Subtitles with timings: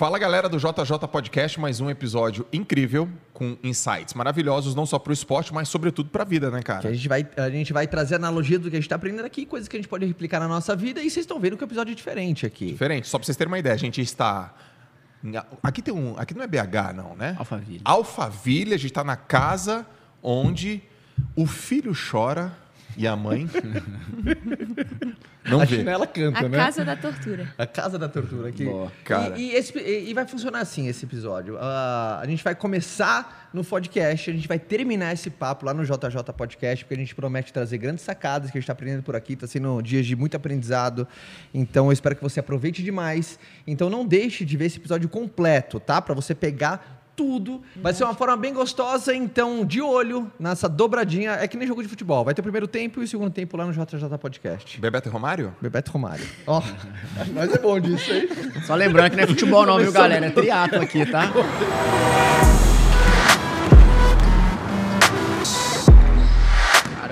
[0.00, 5.10] Fala galera do JJ Podcast, mais um episódio incrível com insights maravilhosos, não só para
[5.10, 6.88] o esporte, mas sobretudo para a vida, né, Que cara?
[6.88, 9.44] a gente vai, a gente vai trazer analogia do que a gente está aprendendo aqui,
[9.44, 11.66] coisas que a gente pode replicar na nossa vida, e vocês estão vendo que o
[11.66, 12.68] episódio é diferente aqui.
[12.68, 14.54] Diferente, só para vocês terem uma ideia, a gente está.
[15.62, 16.18] Aqui tem um.
[16.18, 17.36] Aqui não é BH, não, né?
[17.38, 17.82] Alphaville.
[17.84, 19.86] Alphaville, a gente está na casa
[20.22, 20.82] onde
[21.36, 22.56] o filho chora
[22.96, 23.48] e a mãe.
[25.44, 25.76] não a vê.
[25.78, 26.56] chinela canta, A né?
[26.58, 27.52] casa da tortura.
[27.56, 28.64] A casa da tortura aqui.
[28.64, 28.90] Boa.
[29.04, 29.38] Cara.
[29.38, 31.56] E, e esse- e- e vai funcionar assim esse episódio.
[31.60, 35.84] Ah, a gente vai começar no podcast, a gente vai terminar esse papo lá no
[35.84, 39.16] JJ Podcast, porque a gente promete trazer grandes sacadas que a gente está aprendendo por
[39.16, 39.32] aqui.
[39.32, 41.06] Está sendo dias de muito aprendizado.
[41.52, 43.38] Então eu espero que você aproveite demais.
[43.66, 46.00] Então não deixe de ver esse episódio completo, tá?
[46.00, 47.60] Para você pegar tudo.
[47.76, 51.32] Vai ser uma forma bem gostosa, então de olho nessa dobradinha.
[51.32, 52.24] É que nem jogo de futebol.
[52.24, 54.80] Vai ter o primeiro tempo e o segundo tempo lá no JJ Podcast.
[54.80, 55.54] Bebeto e Romário?
[55.60, 56.24] Bebeto Romário.
[56.46, 56.62] Ó,
[57.34, 58.26] mas é bom disso aí.
[58.64, 60.24] Só lembrando que não é futebol não, viu, galera?
[60.24, 61.30] É triatlo aqui, tá?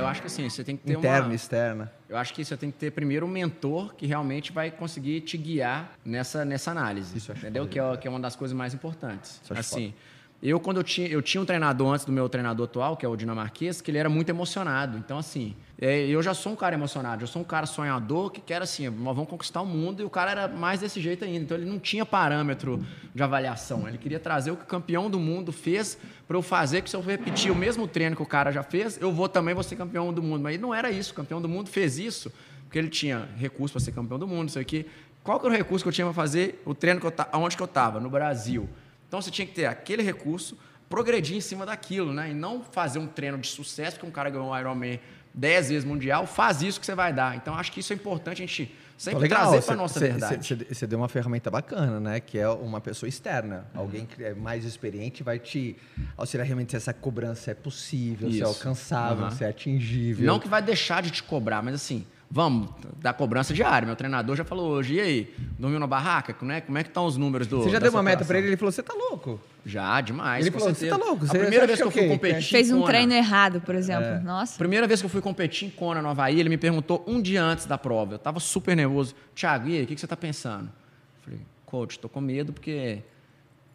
[0.08, 1.34] acho que assim, você tem que ter Interna, uma...
[1.34, 1.92] externa.
[2.08, 5.36] Eu acho que você tem que ter primeiro um mentor que realmente vai conseguir te
[5.36, 7.16] guiar nessa, nessa análise.
[7.16, 7.68] Isso eu acho entendeu?
[7.68, 9.40] Que é, que é uma das coisas mais importantes.
[9.42, 9.94] Isso assim,
[10.42, 13.08] eu quando eu tinha, eu tinha um treinador antes do meu treinador atual, que é
[13.08, 14.96] o dinamarquês, que ele era muito emocionado.
[14.96, 18.40] Então, assim, é, eu já sou um cara emocionado, eu sou um cara sonhador que
[18.40, 21.38] quer assim, nós vamos conquistar o mundo, e o cara era mais desse jeito ainda.
[21.38, 23.88] Então, ele não tinha parâmetro de avaliação.
[23.88, 26.96] Ele queria trazer o que o campeão do mundo fez para eu fazer, que se
[26.96, 29.74] eu repetir o mesmo treino que o cara já fez, eu vou também vou ser
[29.74, 30.42] campeão do mundo.
[30.42, 31.12] Mas não era isso.
[31.12, 32.32] O campeão do mundo fez isso
[32.68, 34.86] porque ele tinha recurso para ser campeão do mundo, isso aqui.
[35.24, 37.56] Qual que era o recurso que eu tinha para fazer o treino que eu onde
[37.56, 37.98] que eu estava?
[37.98, 38.68] No Brasil.
[39.08, 40.56] Então você tinha que ter aquele recurso,
[40.88, 42.30] progredir em cima daquilo, né?
[42.30, 45.00] E não fazer um treino de sucesso, porque um cara ganhou um Ironman
[45.34, 47.36] 10 vezes mundial, faz isso que você vai dar.
[47.36, 50.66] Então acho que isso é importante a gente sempre trazer para nossa verdade.
[50.68, 52.20] Você deu uma ferramenta bacana, né?
[52.20, 53.66] Que é uma pessoa externa.
[53.74, 55.76] Alguém que é mais experiente vai te
[56.16, 58.46] auxiliar realmente se essa cobrança é possível, se é Isso.
[58.46, 59.30] alcançável, Aham.
[59.30, 60.26] se é atingível.
[60.26, 62.68] Não que vai deixar de te cobrar, mas assim, vamos,
[63.00, 63.86] da cobrança diária.
[63.86, 66.32] Meu treinador já falou hoje, e aí, dormiu na barraca?
[66.34, 68.24] Como é, como é que estão os números do Você já deu uma meta pra
[68.24, 69.40] operação?" ele, ele falou: você tá louco.
[69.66, 70.46] Já, demais.
[70.46, 72.04] Ele falou, "Você tá louco, A você- primeira você vez que acha eu fui o
[72.04, 72.08] quê?
[72.10, 72.50] competir.
[72.50, 74.20] Fez um Kona- treino errado, por exemplo.
[74.24, 74.56] Nossa.
[74.58, 77.42] Primeira vez que eu fui competir em Kona, no Havaí, ele me perguntou um dia
[77.42, 78.14] antes da prova.
[78.14, 79.14] Eu tava super nervoso.
[79.34, 80.64] Thiago, e aí, o que, que você tá pensando?
[80.66, 83.02] Eu falei, coach, tô com medo porque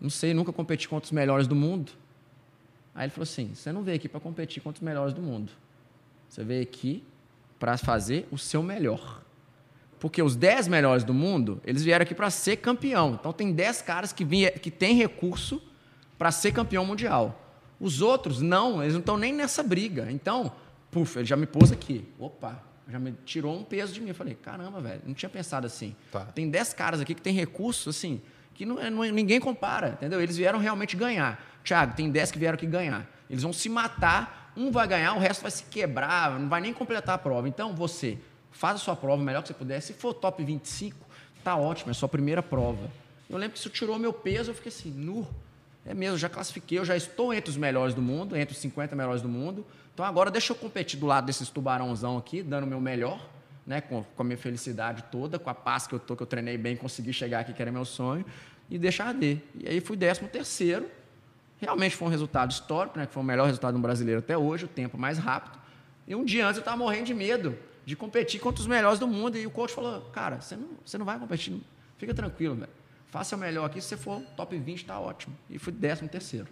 [0.01, 1.91] não sei, nunca competi contra os melhores do mundo.
[2.95, 5.51] Aí ele falou assim: você não veio aqui para competir contra os melhores do mundo.
[6.29, 7.03] Você veio aqui
[7.63, 9.21] para fazer o seu melhor.
[9.97, 13.17] Porque os 10 melhores do mundo, eles vieram aqui para ser campeão.
[13.17, 15.63] Então tem 10 caras que, vinha, que têm recurso
[16.17, 17.41] para ser campeão mundial.
[17.79, 20.11] Os outros não, eles não estão nem nessa briga.
[20.11, 20.51] Então,
[20.91, 22.05] puf, ele já me pôs aqui.
[22.19, 24.09] Opa, já me tirou um peso de mim.
[24.09, 25.95] Eu falei, caramba, velho, não tinha pensado assim.
[26.11, 26.25] Tá.
[26.25, 28.21] Tem 10 caras aqui que têm recurso, assim,
[28.53, 30.21] que não, é- não é- ninguém compara, entendeu?
[30.21, 31.41] Eles vieram realmente ganhar.
[31.63, 33.09] Thiago, tem 10 que vieram aqui ganhar.
[33.29, 36.73] Eles vão se matar, um vai ganhar, o resto vai se quebrar, não vai nem
[36.73, 37.47] completar a prova.
[37.47, 38.17] Então, você,
[38.53, 39.81] faz a sua prova o melhor que você puder.
[39.81, 40.95] Se for top 25,
[41.43, 42.89] tá ótimo, é a sua primeira prova.
[43.29, 45.27] Eu lembro que isso tirou meu peso, eu fiquei assim, nu.
[45.85, 48.95] É mesmo, já classifiquei, eu já estou entre os melhores do mundo, entre os 50
[48.95, 49.65] melhores do mundo.
[49.93, 53.27] Então agora deixa eu competir do lado desses tubarãozão aqui, dando o meu melhor,
[53.67, 53.81] né?
[53.81, 56.57] Com, com a minha felicidade toda, com a paz que eu tô, que eu treinei
[56.57, 58.25] bem, consegui chegar aqui, que era meu sonho,
[58.69, 59.39] e deixar arder.
[59.59, 60.87] E aí fui 13 terceiro.
[61.63, 63.05] Realmente foi um resultado histórico, né?
[63.05, 65.57] Que foi o melhor resultado de um brasileiro até hoje, o tempo mais rápido.
[66.07, 69.07] E um dia antes eu estava morrendo de medo de competir contra os melhores do
[69.07, 69.37] mundo.
[69.37, 71.59] E o coach falou: Cara, você não, você não vai competir,
[71.97, 72.71] fica tranquilo, velho.
[73.09, 75.35] Faça o melhor aqui, se você for top 20, tá ótimo.
[75.49, 76.47] E fui 13 terceiro.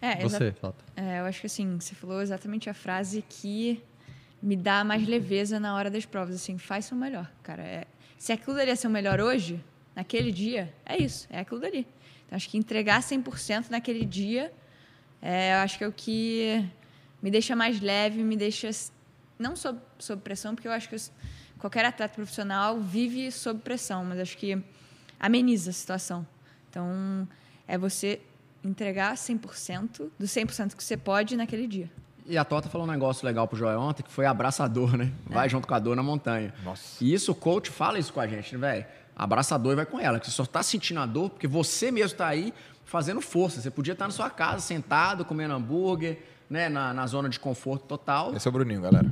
[0.00, 0.84] É, Você, Jota.
[0.94, 3.82] é, eu acho que assim, você falou exatamente a frase que
[4.42, 6.34] me dá mais leveza na hora das provas.
[6.36, 7.62] Assim, faz seu melhor, cara.
[7.62, 7.84] É,
[8.18, 9.62] se aquilo dali é seu melhor hoje,
[9.94, 11.86] naquele dia, é isso, é aquilo dali.
[12.26, 14.52] Então, acho que entregar 100% naquele dia,
[15.22, 16.64] é, eu acho que é o que
[17.22, 18.70] me deixa mais leve, me deixa
[19.38, 20.96] não sob, sob pressão, porque eu acho que
[21.58, 24.58] qualquer atleta profissional vive sob pressão, mas acho que
[25.18, 26.26] ameniza a situação.
[26.68, 27.26] Então,
[27.66, 28.20] é você
[28.62, 31.90] entregar 100% do 100% que você pode naquele dia.
[32.28, 35.12] E a Tota falou um negócio legal pro Joel ontem, que foi abraçador, né?
[35.26, 36.52] Vai junto com a dor na montanha.
[36.64, 37.02] Nossa.
[37.02, 38.86] E isso o coach fala isso com a gente, né, velho?
[39.16, 40.20] Abraça a dor e vai com ela.
[40.20, 42.52] Que você só tá sentindo a dor porque você mesmo tá aí
[42.84, 43.60] fazendo força.
[43.60, 46.18] Você podia estar na sua casa, sentado, comendo hambúrguer,
[46.50, 46.68] né?
[46.68, 48.34] Na, na zona de conforto total.
[48.36, 49.10] Esse é o Bruninho, galera.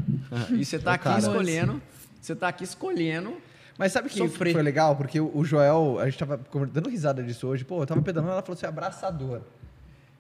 [0.51, 1.19] E você tá Ô, aqui cara.
[1.21, 1.83] escolhendo.
[2.21, 3.37] Você tá aqui escolhendo.
[3.79, 4.53] Mas sabe que Sofrer.
[4.53, 4.95] foi legal?
[4.95, 7.65] Porque o Joel, a gente tava conver- dando risada disso hoje.
[7.65, 9.41] Pô, eu tava pedalando, ela falou assim, abraçador.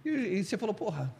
[0.04, 1.14] E, e você falou, porra,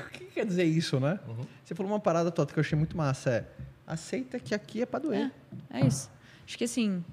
[0.00, 1.20] o que, que quer dizer isso, né?
[1.64, 3.30] Você falou uma parada, Tota, que eu achei muito massa.
[3.30, 3.44] É,
[3.86, 5.30] aceita que aqui é pra doer.
[5.70, 6.10] É, é isso.
[6.46, 7.04] Acho que assim,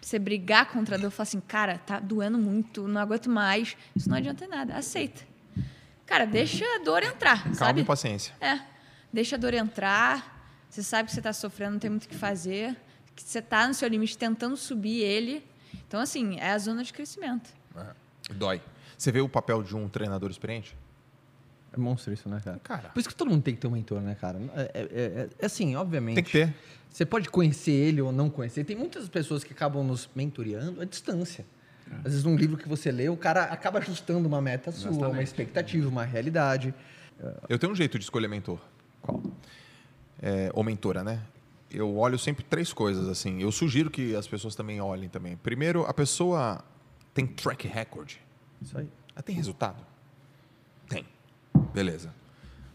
[0.00, 3.76] você brigar contra a dor, falar assim, cara, tá doendo muito, não aguento mais.
[3.94, 4.74] Isso não adianta em nada.
[4.74, 5.22] Aceita.
[6.06, 7.80] Cara, deixa a dor entrar, Calma sabe?
[7.82, 8.34] e paciência.
[8.40, 8.60] É.
[9.12, 10.38] Deixa a dor entrar.
[10.68, 12.76] Você sabe que você está sofrendo, não tem muito o que fazer.
[13.14, 15.44] Que você está no seu limite tentando subir ele.
[15.86, 17.50] Então, assim, é a zona de crescimento.
[17.76, 18.34] É.
[18.34, 18.60] Dói.
[18.96, 20.76] Você vê o papel de um treinador experiente?
[21.72, 22.58] É monstro isso, né, cara?
[22.62, 22.88] Cara.
[22.88, 24.38] Por isso que todo mundo tem que ter um mentor, né, cara?
[24.56, 26.16] É, é- é- é assim, obviamente.
[26.16, 26.54] Tem que ter.
[26.90, 28.64] Você pode conhecer ele ou não conhecer.
[28.64, 31.46] Tem muitas pessoas que acabam nos mentoreando à distância.
[32.04, 34.96] Às vezes, um livro que você lê, o cara acaba ajustando uma meta sua, uma
[34.98, 35.24] Exatamente.
[35.24, 36.72] expectativa, uma realidade.
[37.48, 38.58] Eu tenho um jeito de escolher mentor.
[39.02, 39.20] Qual?
[40.22, 41.20] É, ou mentora, né?
[41.70, 43.40] Eu olho sempre três coisas, assim.
[43.42, 45.36] Eu sugiro que as pessoas também olhem também.
[45.36, 46.64] Primeiro, a pessoa
[47.14, 48.12] tem track record.
[48.60, 48.88] Isso aí.
[49.14, 49.84] Ela tem resultado?
[51.72, 52.14] Beleza.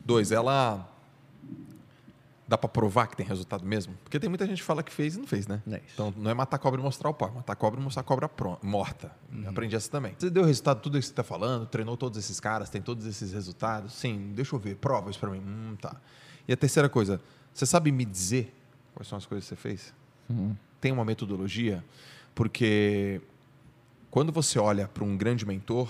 [0.04, 0.92] Dois, ela
[2.48, 3.96] dá pra provar que tem resultado mesmo?
[4.04, 5.64] Porque tem muita gente que fala que fez e não fez, né?
[5.72, 5.82] É.
[5.94, 8.04] Então não é matar cobra e mostrar o pau, é matar cobra e mostrar a
[8.04, 8.30] cobra
[8.62, 9.12] morta.
[9.48, 10.14] Aprendi essa também.
[10.18, 13.06] Você deu resultado tudo isso que você tá falando, treinou todos esses caras, tem todos
[13.06, 13.94] esses resultados?
[13.94, 15.40] Sim, deixa eu ver, prova isso pra mim.
[15.40, 15.96] Hum, tá.
[16.48, 17.20] E a terceira coisa,
[17.54, 18.54] você sabe me dizer
[18.94, 19.94] quais são as coisas que você fez?
[20.80, 21.84] Tem uma metodologia?
[22.36, 23.22] Porque
[24.12, 25.90] quando você olha para um grande mentor,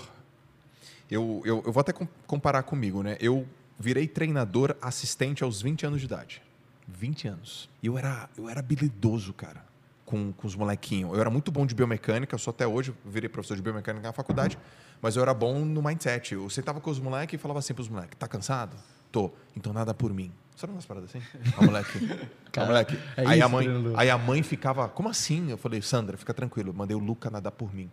[1.10, 3.16] eu, eu, eu vou até com- comparar comigo, né?
[3.20, 3.46] Eu
[3.78, 6.42] virei treinador assistente aos 20 anos de idade.
[6.88, 7.68] 20 anos.
[7.82, 9.64] E eu era, eu era habilidoso, cara,
[10.04, 11.12] com, com os molequinhos.
[11.14, 14.12] Eu era muito bom de biomecânica, eu sou até hoje, virei professor de biomecânica na
[14.12, 14.58] faculdade,
[15.02, 16.34] mas eu era bom no mindset.
[16.34, 18.76] Eu sentava com os moleques e falava assim pros moleques, tá cansado?
[19.12, 19.30] Tô.
[19.56, 20.32] Então nada por mim.
[20.56, 21.22] Sabe umas paradas assim?
[21.58, 21.98] A moleque.
[22.46, 22.98] a Cara, moleque.
[23.16, 24.00] é aí, a isso, mãe, treinador.
[24.00, 25.50] aí a mãe ficava, como assim?
[25.50, 26.72] Eu falei, Sandra, fica tranquilo.
[26.72, 27.90] Mandei o Luca nadar por mim.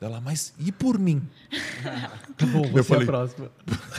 [0.00, 1.22] Ela, mas e por mim?
[2.36, 3.50] Tá bom, você falei- é a próxima.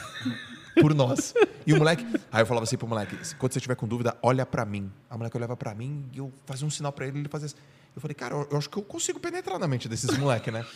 [0.82, 1.34] por nós.
[1.66, 2.06] E o moleque.
[2.32, 4.92] Aí eu falava assim pro moleque: quando você tiver com dúvida, olha pra mim.
[5.10, 7.56] A moleque olhava pra mim e eu fazia um sinal pra ele, ele fazia assim.
[7.96, 10.66] Eu falei, cara, eu eu acho que eu consigo penetrar na mente desses moleque, né?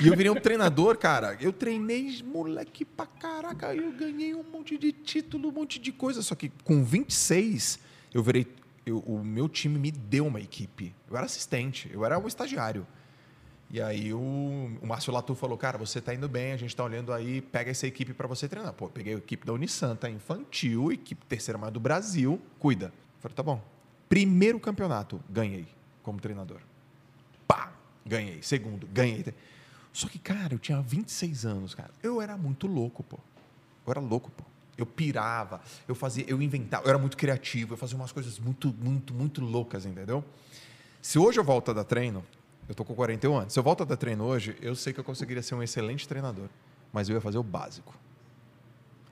[0.00, 1.36] e eu virei um treinador, cara.
[1.40, 3.74] Eu treinei moleque pra caraca.
[3.74, 6.22] Eu ganhei um monte de título, um monte de coisa.
[6.22, 7.78] Só que com 26,
[8.14, 8.46] eu virei.
[8.86, 10.94] Eu- o meu time me deu uma equipe.
[11.10, 12.86] Eu era assistente, eu era um estagiário.
[13.70, 14.18] E aí o,
[14.82, 17.70] o Márcio Latu falou, cara, você tá indo bem, a gente tá olhando aí, pega
[17.70, 18.72] essa equipe para você treinar.
[18.74, 22.86] Pô, peguei a equipe da Unisanta infantil, equipe terceira maior do Brasil, cuida.
[22.86, 23.62] Eu falei, tá bom.
[24.10, 25.66] Primeiro campeonato, ganhei
[26.02, 26.60] como treinador.
[27.48, 27.72] Pá,
[28.04, 28.42] ganhei.
[28.42, 29.24] Segundo, ganhei.
[29.90, 31.90] Só que, cara, eu tinha 26 anos, cara.
[32.02, 33.18] Eu era muito louco, pô.
[33.86, 34.44] Eu era louco, pô.
[34.82, 38.74] Eu pirava, eu fazia, eu inventava, eu era muito criativo, eu fazia umas coisas muito,
[38.78, 40.24] muito, muito loucas, entendeu?
[41.00, 42.24] Se hoje eu volto a dar treino,
[42.68, 43.52] eu tô com 41 anos.
[43.52, 46.06] Se eu volto a dar treino hoje, eu sei que eu conseguiria ser um excelente
[46.06, 46.48] treinador.
[46.92, 47.94] Mas eu ia fazer o básico.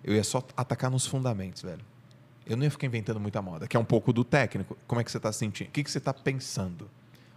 [0.03, 1.85] Eu ia só atacar nos fundamentos, velho.
[2.47, 4.77] Eu não ia ficar inventando muita moda, que é um pouco do técnico.
[4.87, 5.69] Como é que você está sentindo?
[5.69, 6.91] O que, que você está pensando?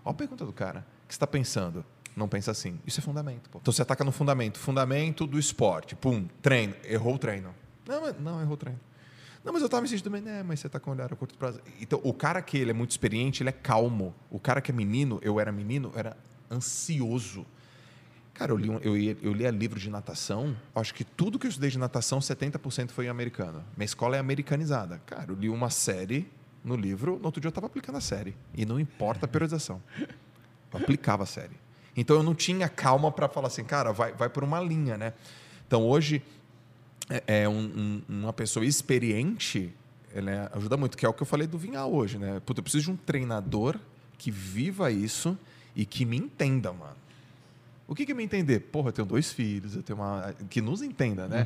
[0.06, 0.80] Olha a pergunta do cara.
[0.80, 1.84] O que você está pensando?
[2.16, 2.80] Não pensa assim.
[2.86, 3.50] Isso é fundamento.
[3.50, 3.60] Pô.
[3.62, 4.60] Então você ataca no fundamento.
[4.60, 5.96] Fundamento do esporte.
[5.96, 6.76] Pum, treino.
[6.84, 7.54] Errou o treino.
[7.88, 8.80] Não, mas- não errou o treino.
[9.44, 10.22] Não, mas eu estava me sentindo bem.
[10.22, 11.60] Né, mas você está com olhar a curto prazo.
[11.82, 14.16] Então, o cara que ele é muito experiente, ele é calmo.
[14.32, 16.16] O cara que é menino, eu era menino, era
[16.50, 17.46] ansioso.
[18.34, 20.56] Cara, eu li, um- eu, eu lia livro de natação.
[20.74, 23.64] Acho que tudo que eu estudei de natação, 70% foi em americano.
[23.78, 25.00] Minha escola é americanizada.
[25.06, 26.28] Cara, eu li uma série
[26.64, 28.36] no livro, no outro dia eu estava aplicando a série.
[28.56, 29.82] E não importa a periodização.
[30.00, 31.56] Eu aplicava a série.
[31.96, 35.14] Então eu não tinha calma para falar assim, cara, vai, vai por uma linha, né?
[35.68, 36.24] Então hoje,
[37.10, 39.74] é, é um- um- uma pessoa experiente,
[40.14, 42.42] ela ajuda muito, que é o que eu falei do Vinhal hoje, né?
[42.46, 43.78] Puta, eu preciso de um treinador
[44.18, 45.38] que viva isso
[45.76, 46.96] e que me entenda, mano.
[47.88, 48.60] O que, que é me entender?
[48.62, 50.34] Porra, eu tenho dois filhos, eu tenho uma.
[50.50, 51.46] Que nos entenda, né?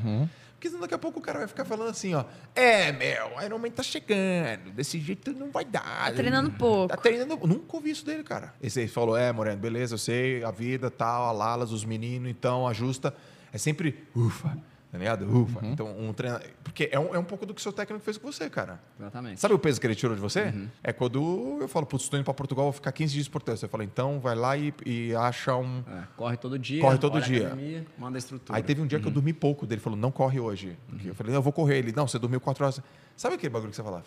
[0.53, 2.23] Porque senão daqui a pouco o cara vai ficar falando assim, ó.
[2.55, 5.81] É, meu, Iron Man tá chegando, desse jeito não vai dar.
[6.05, 6.87] Tá treinando pouco.
[6.89, 7.35] Tá treinando.
[7.47, 8.53] Nunca ouvi isso dele, cara.
[8.61, 12.29] Esse aí falou: é, Moreno, beleza, eu sei, a vida, tal, a Lalas, os meninos,
[12.29, 13.13] então ajusta.
[13.51, 14.57] É sempre ufa,
[14.97, 15.41] tá ligado?
[15.41, 15.59] Ufa.
[15.63, 16.47] Então, um treinador.
[16.63, 18.79] Porque é um, é um pouco do que o seu técnico fez com você, cara.
[18.99, 19.39] Exatamente.
[19.39, 20.53] Sabe o peso que ele tirou de você?
[20.83, 23.57] É quando eu falo, putz, estou indo para Portugal, vou ficar 15 dias por Portugal.
[23.57, 25.83] Você fala, então vai lá e, e acha um.
[25.87, 26.81] É, corre todo dia.
[26.81, 27.47] Corre todo dia.
[27.47, 28.57] academia, manda estrutura.
[28.57, 30.77] Aí teve um dia que eu dormi pouco dele, falou, não corre hoje.
[31.05, 31.77] Eu falei, não, eu vou correr.
[31.77, 32.81] Ele, não, você dormiu quatro horas.
[33.15, 34.03] Sabe aquele bagulho que você fala?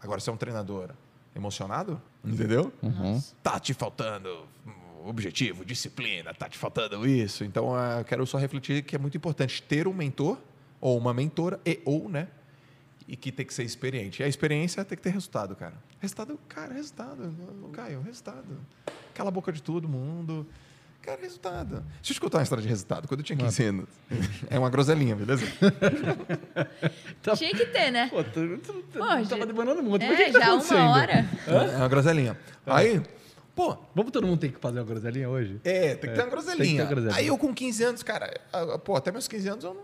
[0.00, 0.90] Agora você é um treinador
[1.34, 2.00] emocionado?
[2.24, 2.72] Entendeu?
[3.42, 4.46] Tá te faltando
[5.08, 7.44] objetivo, disciplina, tá te faltando isso.
[7.44, 10.38] Então, eh, eu quero só refletir que é muito importante ter um mentor
[10.80, 12.28] ou uma mentora e ou, né?
[13.08, 14.22] E que tem que ser experiente.
[14.22, 15.74] E a experiência tem que ter resultado, cara.
[16.00, 17.34] Resultado, cara, resultado.
[17.60, 18.44] Não, Caio, resultado.
[19.14, 20.46] Cala a boca de todo mundo.
[21.02, 21.80] Cara, resultado.
[21.96, 23.08] Deixa eu te contar uma história de resultado.
[23.08, 23.88] Quando eu tinha 15 anos.
[24.48, 25.44] É uma groselinha, beleza?
[27.22, 28.08] Tá- Tinha que ter, né?
[28.08, 30.04] Pô, tu, tu, tu, Pô, tava já- demorando muito.
[30.04, 30.78] É, tá já acontecendo?
[30.78, 31.26] uma hora.
[31.46, 32.38] É uma groselinha.
[32.64, 33.02] Aí,
[33.54, 35.60] pô, Vamos todo mundo ter que fazer uma groselinha hoje?
[35.64, 36.82] É, tem que ter uma tem que ter groselinha.
[36.82, 37.16] uma groselinha.
[37.16, 38.40] Aí eu com 15 anos, cara,
[38.84, 39.82] pô, até meus 15 anos eu não,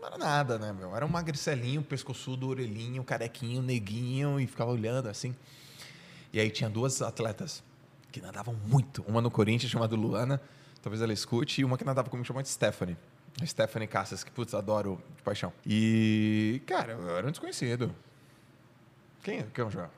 [0.00, 0.94] não era nada, né, meu?
[0.94, 5.34] Era um magricelinho, pescoçudo, orelhinho, carequinho, neguinho e ficava olhando assim.
[6.32, 7.62] E aí tinha duas atletas
[8.10, 9.04] que nadavam muito.
[9.06, 10.40] Uma no Corinthians, chamada Luana,
[10.82, 12.96] talvez ela escute, e uma que nadava comigo, chamada Stephanie.
[13.40, 15.52] A Stephanie Cassas, que, putz, adoro de paixão.
[15.64, 17.94] E, cara, eu era um desconhecido.
[19.22, 19.90] Quem, quem é o Joel?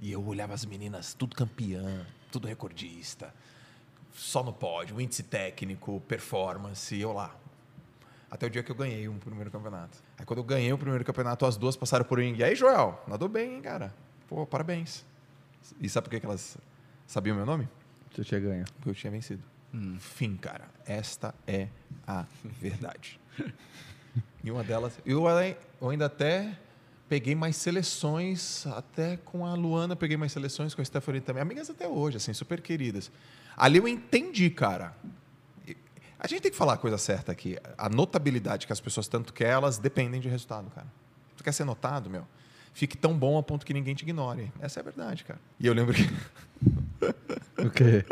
[0.00, 3.32] E eu olhava as meninas, tudo campeã, tudo recordista,
[4.12, 7.34] só no pódio, índice técnico, performance, e eu lá.
[8.30, 9.98] Até o dia que eu ganhei o primeiro campeonato.
[10.18, 12.34] Aí quando eu ganhei o primeiro campeonato, as duas passaram por mim.
[12.36, 13.94] E aí, Joel, nadou bem, hein, cara?
[14.28, 15.04] Pô, parabéns.
[15.80, 16.58] E sabe por que que elas
[17.06, 17.68] sabiam meu nome?
[18.12, 18.64] Você tinha ganho.
[18.76, 19.42] Porque eu tinha vencido.
[20.00, 20.68] Fim, cara.
[20.84, 21.68] Esta é
[22.06, 23.20] a verdade.
[24.42, 24.98] e uma delas.
[25.04, 25.24] Eu,
[25.80, 26.58] eu ainda até
[27.08, 31.42] peguei mais seleções, até com a Luana peguei mais seleções, com a Stephanie também.
[31.42, 33.10] Amigas até hoje, assim, super queridas.
[33.56, 34.94] Ali eu entendi, cara.
[36.18, 37.58] A gente tem que falar a coisa certa aqui.
[37.76, 40.86] A notabilidade que as pessoas tanto querem, elas dependem de resultado, cara.
[41.36, 42.26] Tu quer ser notado, meu?
[42.72, 44.52] Fique tão bom a ponto que ninguém te ignore.
[44.60, 45.40] Essa é a verdade, cara.
[45.58, 46.02] E eu lembro que.
[47.58, 48.04] O quê?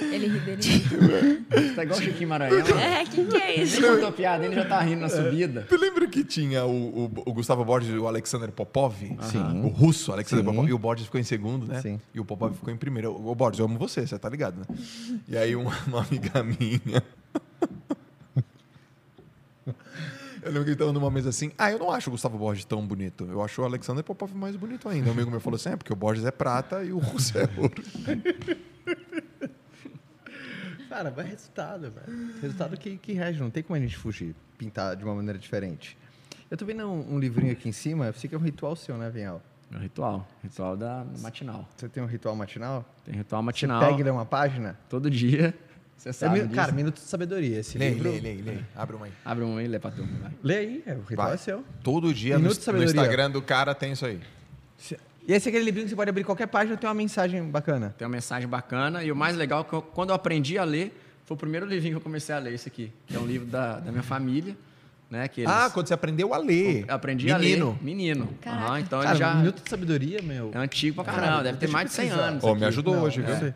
[0.00, 1.74] Ele ri dele.
[1.74, 2.78] Tá igual o Chiquinho Maranhão.
[2.78, 3.80] É, que que é isso?
[3.80, 5.66] Nem contou piada, ele já tá rindo na subida.
[5.68, 8.94] Tu lembra que tinha o, o- o Gustavo Borges e o Alexander Popov?
[9.22, 9.62] Sim.
[9.64, 10.50] O russo, Alexander Sim.
[10.50, 10.68] Popov.
[10.68, 11.80] E o Borges ficou em segundo, né?
[11.80, 12.00] Sim.
[12.14, 13.12] E o Popov ficou em primeiro.
[13.26, 14.66] Ô, Borges, eu amo você, você tá ligado, né?
[15.26, 17.02] E aí uma, uma amiga minha...
[20.44, 21.52] Eu lembro que ele tava numa mesa assim.
[21.56, 23.24] Ah, eu não acho o Gustavo Borges tão bonito.
[23.30, 25.08] Eu acho o Alexander Popov mais bonito ainda.
[25.08, 27.48] Um amigo meu falou assim: é, porque o Borges é prata e o russo é
[27.56, 27.80] ouro.
[30.88, 32.34] Cara, vai resultado, velho.
[32.42, 35.96] Resultado que, que rege, não tem como a gente fugir, pintar de uma maneira diferente.
[36.52, 38.76] Eu tô vendo um, um livrinho aqui em cima, eu sei que é um ritual
[38.76, 39.40] seu, né, Vinhal?
[39.72, 40.28] É o ritual.
[40.42, 41.66] Ritual da matinal.
[41.74, 42.84] Você tem um ritual matinal?
[43.06, 43.80] Tem ritual Você matinal.
[43.80, 44.78] pega e lê uma página?
[44.90, 45.54] Todo dia.
[45.96, 46.54] Você É sabe disso.
[46.54, 47.60] cara, Minuto de Sabedoria.
[47.60, 48.10] Esse Lê, livro...
[48.10, 48.58] lê, lê, lê.
[48.76, 49.12] Abre uma aí.
[49.24, 50.12] Abre um aí e lê pra turma.
[50.20, 50.32] Vai.
[50.42, 51.34] Lê aí, é, o ritual Vai.
[51.36, 51.64] é seu.
[51.82, 52.84] Todo dia no, Minuto de no.
[52.84, 54.20] Instagram do cara tem isso aí.
[54.76, 56.92] Se- E esse é aquele livrinho que você pode abrir qualquer página e tem uma
[56.94, 57.94] mensagem bacana.
[57.96, 59.02] Tem uma mensagem bacana.
[59.02, 60.92] E o mais legal é que eu- quando eu aprendi a ler,
[61.24, 62.92] foi o primeiro livrinho que eu comecei a ler, esse aqui.
[63.06, 64.54] Que é um livro da, da minha família.
[65.12, 66.86] Né, que eles- Ah, quando você aprendeu a ler.
[66.88, 67.66] eu aprendi Menino.
[67.66, 67.84] a ler.
[67.84, 68.28] Menino.
[68.46, 70.50] Aham, então Cara, ele já Minuto de Sabedoria, meu.
[70.54, 71.42] é antigo pra caramba.
[71.42, 72.28] Deve ter mais de 100 pesquisar.
[72.28, 72.42] anos.
[72.42, 73.34] Isso me ajudou Não, hoje, eu viu?
[73.48, 73.54] eu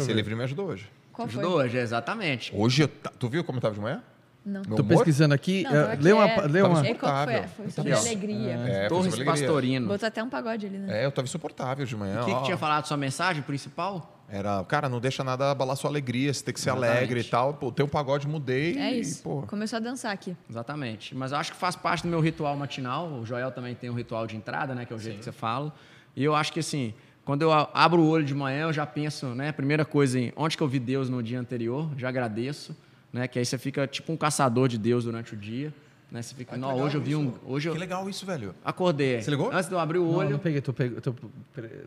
[0.00, 0.88] Esse livrinho me ajudou hoje.
[1.12, 1.42] Qual foi?
[1.42, 2.52] Ajudou hoje, exatamente.
[2.56, 4.02] Hoje, ta- tu viu como eu tava de manhã?
[4.46, 4.62] Não.
[4.66, 4.96] Meu Tô humor?
[4.96, 5.62] pesquisando aqui.
[5.64, 6.24] Não, tava aqui, lê uma.
[6.26, 6.86] é- Lê uma.
[6.86, 7.48] É, foi?
[7.48, 8.52] Foi sobre alegria.
[8.52, 9.22] É, foi Torres.
[9.24, 9.88] Pastorino.
[9.88, 11.02] Botou até um pagode ali, né?
[11.02, 12.22] É, eu tava insuportável de manhã.
[12.22, 14.17] O que, que tinha falado sua mensagem principal?
[14.30, 16.96] Era, cara, não deixa nada abalar sua alegria, você tem que ser Exatamente.
[16.98, 17.54] alegre e tal.
[17.54, 18.76] Pô, tem um pagode, mudei.
[18.76, 19.22] É e, isso.
[19.22, 20.36] pô, Começou a dançar aqui.
[20.48, 21.14] Exatamente.
[21.14, 23.08] Mas eu acho que faz parte do meu ritual matinal.
[23.08, 24.84] O Joel também tem um ritual de entrada, né?
[24.84, 25.72] Que é o jeito que você fala.
[26.14, 26.92] E eu acho que assim,
[27.24, 29.50] quando eu abro o olho de manhã, eu já penso, né?
[29.50, 32.76] Primeira coisa em onde que eu vi Deus no dia anterior, já agradeço,
[33.12, 33.26] né?
[33.26, 35.72] Que aí você fica tipo um caçador de Deus durante o dia,
[36.10, 36.22] né?
[36.22, 38.54] Você fica, Ah, não, hoje eu vi um, hoje eu Que legal isso, velho.
[38.64, 39.20] acordei.
[39.20, 39.52] Você ligou?
[39.52, 41.28] Antes de eu abrir o Não, olho, não peguei, tô, pego, tô, tô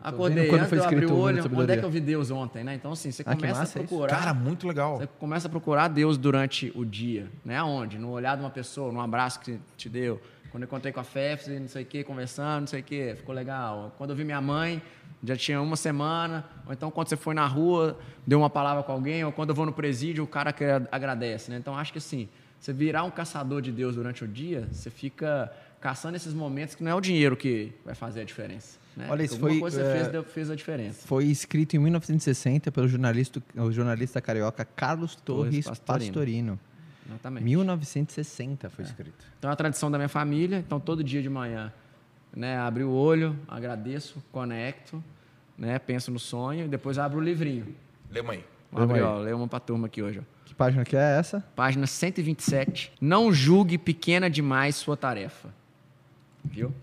[0.02, 0.46] acordei.
[0.48, 2.74] quando Antes foi eu escrito o olho, onde é que eu vi Deus ontem, né?
[2.74, 3.72] Então assim, você Ah, começa a isso.
[3.74, 4.16] procurar.
[4.18, 4.98] Cara, muito legal.
[4.98, 7.56] Você começa a procurar Deus durante o dia, né?
[7.58, 7.98] Aonde?
[7.98, 10.20] No olhar de uma pessoa, no abraço que te deu.
[10.50, 13.14] Quando eu encontrei com a Fefs, não sei o quê, conversando, não sei o quê,
[13.16, 13.94] ficou legal.
[13.96, 14.82] Quando eu vi minha mãe,
[15.24, 16.44] já tinha uma semana.
[16.66, 19.24] Ou então quando você foi na rua, deu uma palavra com alguém.
[19.24, 21.56] Ou quando eu vou no presídio, o cara que agradece, né?
[21.56, 22.28] Então acho que assim,
[22.62, 26.84] você virar um caçador de Deus durante o dia, você fica caçando esses momentos que
[26.84, 28.78] não é o dinheiro que vai fazer a diferença.
[28.96, 29.08] Né?
[29.10, 31.06] Olha, isso Alguma foi, coisa que você é, fez, deu- fez a diferença.
[31.08, 36.06] Foi escrito em 1960 pelo jornalista, o jornalista carioca Carlos Torres, Torres Pastorino.
[36.12, 36.60] Pastorino.
[37.08, 37.44] Exatamente.
[37.44, 39.26] 1960 foi escrito.
[39.40, 40.58] Então é a tradição da minha família.
[40.58, 41.72] Então todo dia de manhã,
[42.34, 45.02] né, abro o olho, agradeço, conecto,
[45.58, 47.74] né, penso no sonho e depois abro o livrinho.
[48.08, 48.44] Lê uma aí.
[49.02, 50.41] Ó, ler uma pra turma aqui hoje, ó.
[50.52, 51.40] Que página que é essa?
[51.56, 52.92] Página 127.
[53.00, 55.48] Não julgue pequena demais sua tarefa.
[56.44, 56.74] Viu?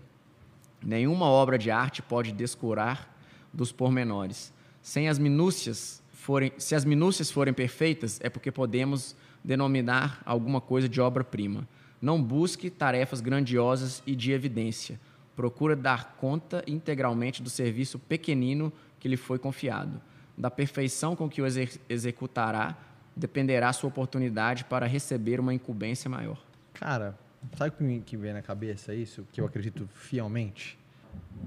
[0.82, 3.16] Nenhuma obra de arte pode descurar
[3.52, 4.52] dos pormenores.
[4.82, 10.88] Sem as minúcias forem, se as minúcias forem perfeitas, é porque podemos denominar alguma coisa
[10.88, 11.68] de obra-prima.
[12.02, 14.98] Não busque tarefas grandiosas e de evidência.
[15.36, 20.00] Procura dar conta integralmente do serviço pequenino que lhe foi confiado.
[20.36, 21.46] Da perfeição com que o
[21.88, 22.76] executará
[23.16, 26.40] dependerá sua oportunidade para receber uma incumbência maior.
[26.74, 27.18] Cara,
[27.56, 29.26] sabe o que me vem na cabeça isso?
[29.32, 30.78] Que eu acredito fielmente?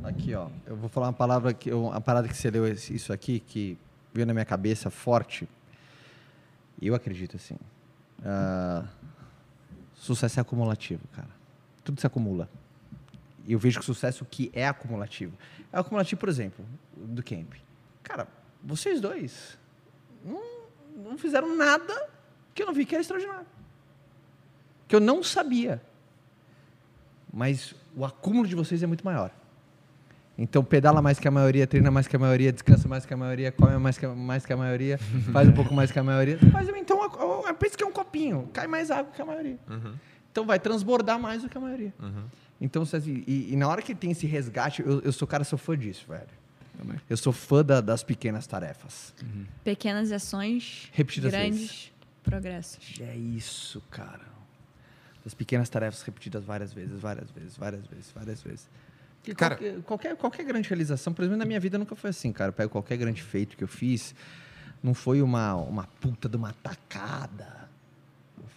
[0.04, 0.50] Aqui, ó.
[0.66, 3.78] Eu vou falar uma palavra que uma parada que você leu isso aqui que
[4.14, 5.48] veio na minha cabeça forte.
[6.82, 7.56] Eu acredito assim.
[8.24, 8.86] Ah,
[9.94, 11.30] sucesso é acumulativo, cara.
[11.84, 12.50] Tudo se acumula.
[13.46, 15.38] E eu vejo que o sucesso que é acumulativo.
[15.72, 16.66] É acumulativo, por exemplo,
[16.96, 17.54] do camp.
[18.04, 18.28] Cara,
[18.64, 19.58] vocês dois
[20.24, 20.42] não,
[20.96, 22.10] não fizeram nada
[22.54, 23.46] que eu não vi que era extraordinário.
[24.88, 25.82] Que eu não sabia.
[27.32, 29.32] Mas o acúmulo de vocês é muito maior.
[30.38, 33.18] Então pedala mais que a maioria, treina mais que a maioria, descansa mais que a
[33.18, 34.98] maioria, come mais que a, mais que a maioria,
[35.32, 36.38] faz um pouco mais que a maioria.
[36.52, 39.58] Faz, então, a- a- pensa que é um copinho, cai mais água que a maioria.
[40.32, 41.94] Então vai transbordar mais do que a maioria.
[42.60, 45.60] Então, César, e, e na hora que tem esse resgate, eu, eu sou cara, sou
[45.60, 46.28] fã disso, velho.
[46.78, 47.00] Também.
[47.10, 49.14] Eu sou fã da- das pequenas tarefas.
[49.64, 51.92] Pequenas ações, Repetidas grandes
[52.24, 52.96] progressos.
[53.00, 54.34] É isso, cara.
[55.24, 58.70] Das pequenas tarefas repetidas várias vezes, várias vezes, várias vezes, várias vezes.
[59.22, 62.34] Porque Cara- qualquer, qualquer, qualquer grande realização, por exemplo, na minha vida nunca foi assim,
[62.34, 62.50] cara.
[62.50, 64.14] Eu pego qualquer grande feito que eu fiz,
[64.82, 67.70] não foi uma, uma puta de uma tacada.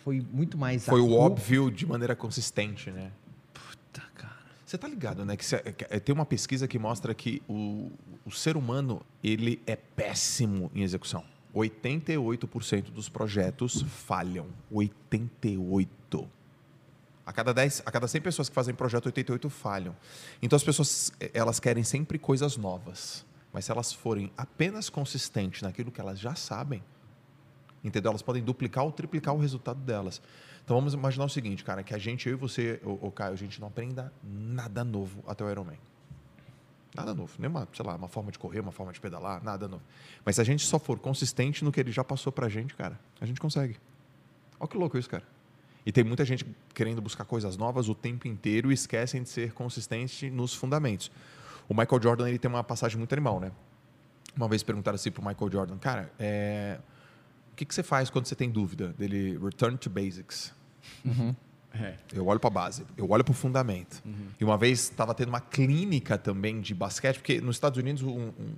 [0.02, 0.84] Foi muito mais.
[0.84, 3.12] Foi o óbvio de maneira consistente, né?
[3.54, 4.35] Puta, cara.
[4.66, 5.36] Você tá ligado, né?
[5.36, 7.92] Que cê- que, tem uma pesquisa que mostra que o,
[8.24, 11.24] o ser humano ele é péssimo em execução.
[11.54, 14.48] 88% dos projetos falham.
[14.70, 16.28] 88.
[17.24, 19.96] A cada 10, a cada 100 pessoas que fazem projeto, 88 falham.
[20.42, 23.24] Então as pessoas eh, elas querem sempre coisas novas.
[23.52, 26.82] Mas se elas forem apenas consistentes naquilo que elas já sabem,
[27.84, 28.10] entendeu?
[28.10, 30.20] Elas podem duplicar ou triplicar o resultado delas.
[30.66, 33.36] Então vamos imaginar o seguinte, cara, que a gente, eu e você, o, Caio, a
[33.36, 35.78] gente não aprenda nada novo até o Ironman.
[36.92, 39.84] Nada novo, nenhuma, sei lá, uma forma de correr, uma forma de pedalar, nada novo.
[40.24, 42.98] Mas se a gente só for consistente no que ele já passou pra gente, cara,
[43.20, 43.76] a gente consegue.
[44.58, 45.22] Olha que louco isso, cara.
[45.84, 46.44] E tem muita gente
[46.74, 51.12] querendo buscar coisas novas o tempo inteiro e esquecem de ser consistente nos fundamentos.
[51.68, 53.52] O Michael Jordan ele tem uma passagem muito animal, né?
[54.36, 56.80] Uma vez perguntaram assim pro Michael Jordan, cara, é,
[57.52, 58.92] o que, que você faz quando você tem dúvida?
[58.98, 60.55] Dele, return to basics.
[61.74, 61.94] É.
[62.14, 64.02] Eu olho para a base, eu olho para o fundamento.
[64.40, 68.28] E uma vez estava tendo uma clínica também de basquete, porque nos Estados Unidos um-
[68.30, 68.54] um-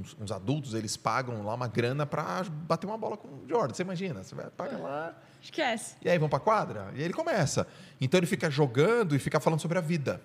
[0.00, 3.74] uns, uns adultos eles pagam lá uma grana para bater uma bola com o Jordan.
[3.74, 4.22] Você imagina?
[4.22, 5.18] Você vai pagar lá.
[5.42, 5.96] Esquece.
[6.04, 6.92] E aí vão para quadra?
[6.94, 7.66] E aí ele começa.
[8.00, 10.20] Então ele fica jogando e fica falando sobre a vida.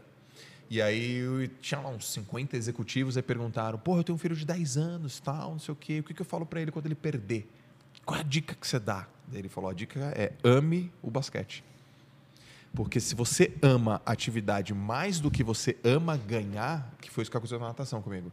[0.69, 4.35] E aí eu- tinha lá uns 50 executivos e perguntaram: Pô, eu tenho um filho
[4.35, 5.99] de 10 anos, tal, não sei o quê.
[5.99, 7.49] O que, que eu falo para ele quando ele perder?
[8.09, 9.05] Qual é a dica que você dá?
[9.31, 11.63] Ele falou: a dica é ame o basquete.
[12.73, 17.29] Porque se você ama a atividade mais do que você ama ganhar, que foi isso
[17.29, 18.31] que aconteceu na natação comigo.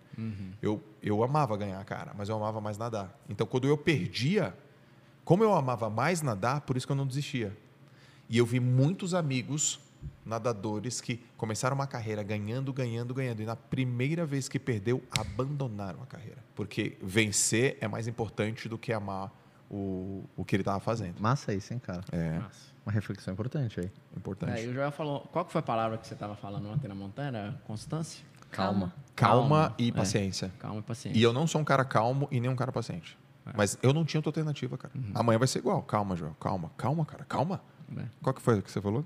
[0.62, 3.14] Eu, eu amava ganhar, cara, mas eu amava mais nadar.
[3.28, 4.56] Então, quando eu perdia,
[5.26, 7.54] como eu amava mais nadar, por isso que eu não desistia.
[8.30, 9.78] E eu vi muitos amigos
[10.24, 13.42] nadadores que começaram uma carreira ganhando, ganhando, ganhando.
[13.42, 16.42] E na primeira vez que perdeu, abandonaram a carreira.
[16.54, 19.30] Porque vencer é mais importante do que amar
[19.70, 21.20] o, o que ele estava fazendo.
[21.20, 22.02] Massa isso, hein, cara?
[22.12, 22.76] É Massa.
[22.84, 23.90] Uma reflexão importante aí.
[24.16, 24.60] importante.
[24.60, 25.20] É, e o Joel falou.
[25.32, 27.28] Qual que foi a palavra que você estava falando ontem na montanha?
[27.28, 28.24] Era Constância?
[28.50, 28.94] Calma.
[29.14, 29.92] Calma, Calma, e é.
[29.92, 30.52] paciência.
[30.58, 31.18] Calma e paciência.
[31.18, 33.18] E eu não sou um cara calmo e nem um cara paciente.
[33.54, 34.92] Mas eu não tinha outra alternativa, cara.
[35.14, 35.82] Amanhã vai ser igual.
[35.82, 36.36] Calma, Joel.
[36.40, 37.24] Calma, calma, cara.
[37.24, 37.60] Calma.
[37.96, 38.04] É.
[38.22, 39.04] Qual que foi que você falou?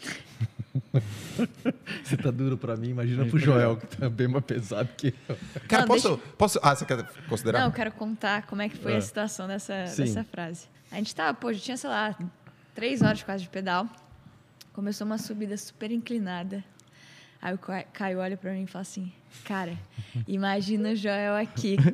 [2.04, 5.36] Você tá duro pra mim, imagina pro Joel, que tá bem mais pesado que eu.
[5.68, 6.60] Cara, Não, posso, posso.
[6.62, 7.60] Ah, você quer considerar?
[7.60, 8.98] Não, eu quero contar como é que foi Ah.
[8.98, 10.04] a situação dessa, Sim.
[10.04, 10.66] dessa frase.
[10.90, 12.16] A gente tava, pô, já tinha, sei lá,
[12.74, 13.86] três horas quase de pedal.
[14.72, 16.62] Começou uma subida super inclinada.
[17.40, 19.12] Aí o Ca- Caio olha pra mim e fala assim,
[19.44, 19.76] cara,
[20.26, 21.76] imagina o Joel aqui.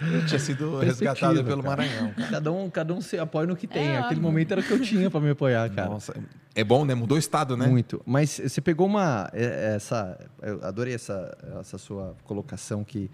[0.00, 1.76] Eu tinha sido resgatado pelo cara.
[1.76, 2.12] Maranhão.
[2.12, 2.30] cara.
[2.30, 3.88] Cada um, cada um se apoia no que tem.
[3.88, 5.88] É, Aquele momento era o que eu tinha pra me apoiar, cara.
[5.88, 6.14] Nossa,
[6.54, 6.94] é bom, né?
[6.94, 7.66] Mudou o estado, né?
[7.66, 8.00] Muito.
[8.06, 9.28] Mas você pegou uma.
[9.32, 13.10] é, Essa, eu adorei essa, essa sua colocação que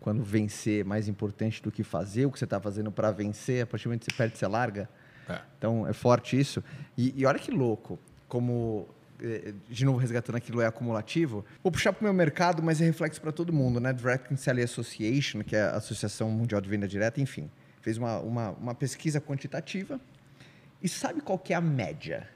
[0.00, 3.62] quando vencer é mais importante do que fazer o que você está fazendo para vencer,
[3.62, 4.88] a partir do momento que você perde, você larga.
[5.28, 5.38] É.
[5.56, 6.62] Então é forte isso.
[6.98, 8.86] E, e olha que louco, como.
[9.24, 11.44] Eh, De novo, resgatando aquilo é acumulativo.
[11.62, 13.92] Vou puxar para o meu mercado, mas é reflexo para todo mundo, né?
[13.92, 18.50] Direct Selling Association, que é a Associação Mundial de Venda Direta, enfim, fez uma, uma,
[18.50, 20.00] uma pesquisa quantitativa
[20.82, 22.28] e sabe qual que é a média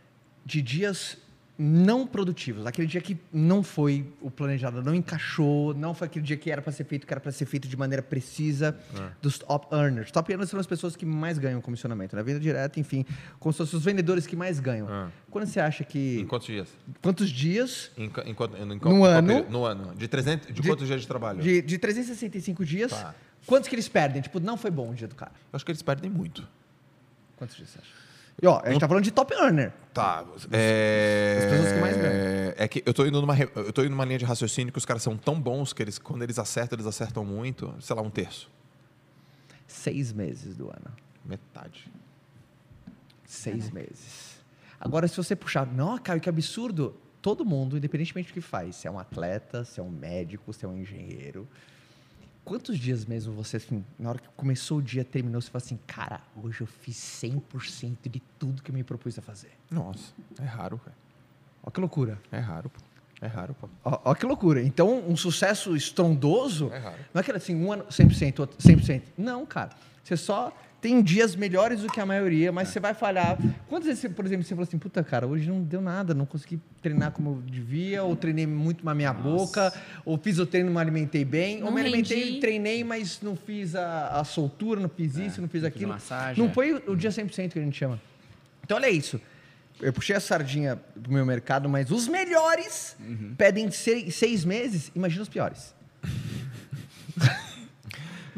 [0.44, 1.18] de dias
[1.60, 2.64] não produtivos?
[2.66, 6.62] Aquele dia que não foi o planejado, não encaixou, não foi aquele dia que era
[6.62, 8.78] para ser feito, que era para ser feito de maneira precisa
[9.20, 10.12] dos top earners.
[10.12, 13.04] Top earners são as pessoas que mais ganham comissionamento, na venda direta, enfim,
[13.40, 14.86] como se fossem os vendedores que mais ganham.
[14.88, 15.10] Ah.
[15.30, 16.68] Quando você acha que Em quantos dias?
[17.02, 19.46] quantos dias Em, em, em, em, No ano?
[19.50, 19.94] No ano.
[19.96, 21.42] De, 300, de, De- quantos dias de trabalho?
[21.42, 23.14] de, de 365 dias, Tá.
[23.46, 24.22] quantos que eles perdem?
[24.22, 25.32] Tipo, não foi bom o dia do cara.
[25.52, 26.46] Eu acho que eles perdem muito.
[27.36, 27.90] Quantos dias você acha?
[28.40, 29.72] E ó, a gente tá falando de top earner.
[29.92, 30.24] Tá.
[30.52, 31.38] É...
[31.38, 32.54] As pessoas que mais ganham.
[32.56, 34.78] É que eu tô, indo numa, re- eu tô indo numa linha de raciocínio que
[34.78, 37.74] os caras são tão bons que eles, quando eles acertam, eles acertam muito.
[37.80, 38.50] Sei lá, um terço.
[39.66, 40.94] Seis meses do ano.
[41.24, 41.90] Metade.
[43.24, 44.38] Seis meses.
[44.80, 46.94] Agora, se você puxar, não, Caio, que absurdo.
[47.20, 50.64] Todo mundo, independentemente do que faz, se é um atleta, se é um médico, se
[50.64, 51.48] é um engenheiro,
[52.48, 55.78] quantos dias mesmo você, assim, na hora que começou o dia, terminou, você fala assim,
[55.86, 59.50] cara, hoje eu fiz 100% de tudo que eu me propus a fazer.
[59.70, 60.96] Nossa, é raro, cara.
[61.62, 62.18] Olha que loucura.
[62.32, 62.80] É raro, pô.
[63.20, 63.68] É raro, pô.
[63.84, 64.62] Ó, ó que loucura.
[64.62, 66.96] Então, um sucesso estrondoso, É raro.
[67.12, 69.02] não é aquele assim, um ano 100%, outro 100%.
[69.18, 69.70] Não, cara.
[70.02, 73.36] Você só tem dias melhores do que a maioria, mas você vai falhar.
[73.68, 76.24] Quantas vezes, você, por exemplo, você falou assim, puta, cara, hoje não deu nada, não
[76.24, 79.72] consegui treinar como eu devia, ou treinei muito na minha boca,
[80.04, 82.40] ou fiz o treino e não me alimentei bem, ou Não me alimentei, rendi.
[82.40, 85.90] treinei, mas não fiz a, a soltura, não fiz isso, não fiz não fiz aquilo.
[85.92, 86.54] massagem, não é.
[86.54, 88.00] foi o dia 100% que a gente chama.
[88.64, 89.20] Então, olha isso.
[89.80, 93.34] Eu puxei a sardinha pro meu mercado, mas os melhores Uhum.
[93.36, 95.74] pedem sei- seis meses, imagina os piores.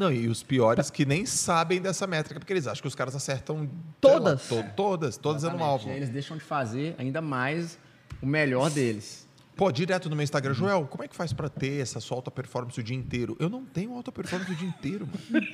[0.01, 3.15] Não, e os piores que nem sabem dessa métrica, porque eles acham que os caras
[3.15, 3.69] acertam.
[4.01, 4.49] Todas?
[4.49, 5.71] lá, to- todas, todas é no Exatamente.
[5.71, 5.87] alvo.
[5.89, 7.77] E aí Eles deixam de fazer ainda mais
[8.19, 9.27] o melhor deles.
[9.55, 12.31] Pô, direto no meu Instagram, Joel, como é que faz pra ter essa sua alta
[12.31, 13.35] performance o dia inteiro?
[13.39, 15.47] Eu não tenho alta performance o dia inteiro, mano.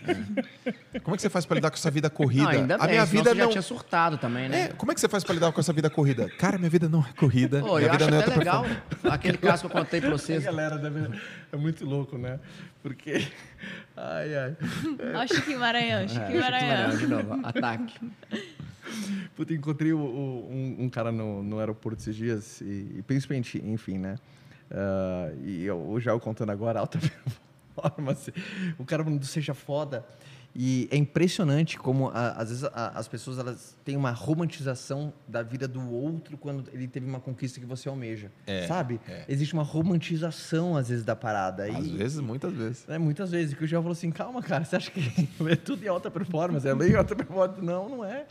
[0.94, 1.00] É.
[1.00, 2.44] Como é que você faz pra lidar com essa vida corrida?
[2.44, 3.52] Não, ainda a bem, minha vida você já não.
[3.52, 4.62] tinha surtado também, né?
[4.62, 6.30] É, como é que você faz pra lidar com essa vida corrida?
[6.38, 7.60] Cara, minha vida não é corrida.
[7.60, 9.08] Pô, minha eu vida acho não é até alta legal performance.
[9.16, 10.44] aquele caso que eu contei pra vocês.
[10.46, 11.20] galera deve...
[11.52, 12.40] é muito louco, né?
[12.82, 13.28] Porque.
[13.98, 14.58] Ai, ai.
[15.16, 16.98] Ó, Chiquinho Maranhão, É, Chiquinho Maranhão, Maranhão.
[16.98, 17.94] de novo, ataque.
[19.36, 23.62] Puta, encontrei o- o- um, um cara no, no aeroporto esses dias, e, e principalmente,
[23.66, 24.16] enfim, né?
[24.72, 27.00] Ah, e eu, o Jael contando agora, alta
[27.76, 28.34] performance.
[28.78, 30.06] O cara falando seja foda.
[30.60, 35.44] E é impressionante como, a- às vezes, a- as pessoas elas têm uma romantização da
[35.44, 38.32] vida do outro quando ele teve uma conquista que você almeja.
[38.48, 39.00] É, sabe?
[39.08, 39.24] é.
[39.30, 41.66] Existe uma romantização, às vezes, da parada.
[41.66, 42.90] Às e, vezes, muitas vezes.
[42.90, 45.00] É, muitas vezes, que o João falou assim, calma, cara, você acha que
[45.48, 46.68] é tudo em alta performance?
[46.68, 47.62] É lei alta performance?
[47.64, 48.26] Não, não é.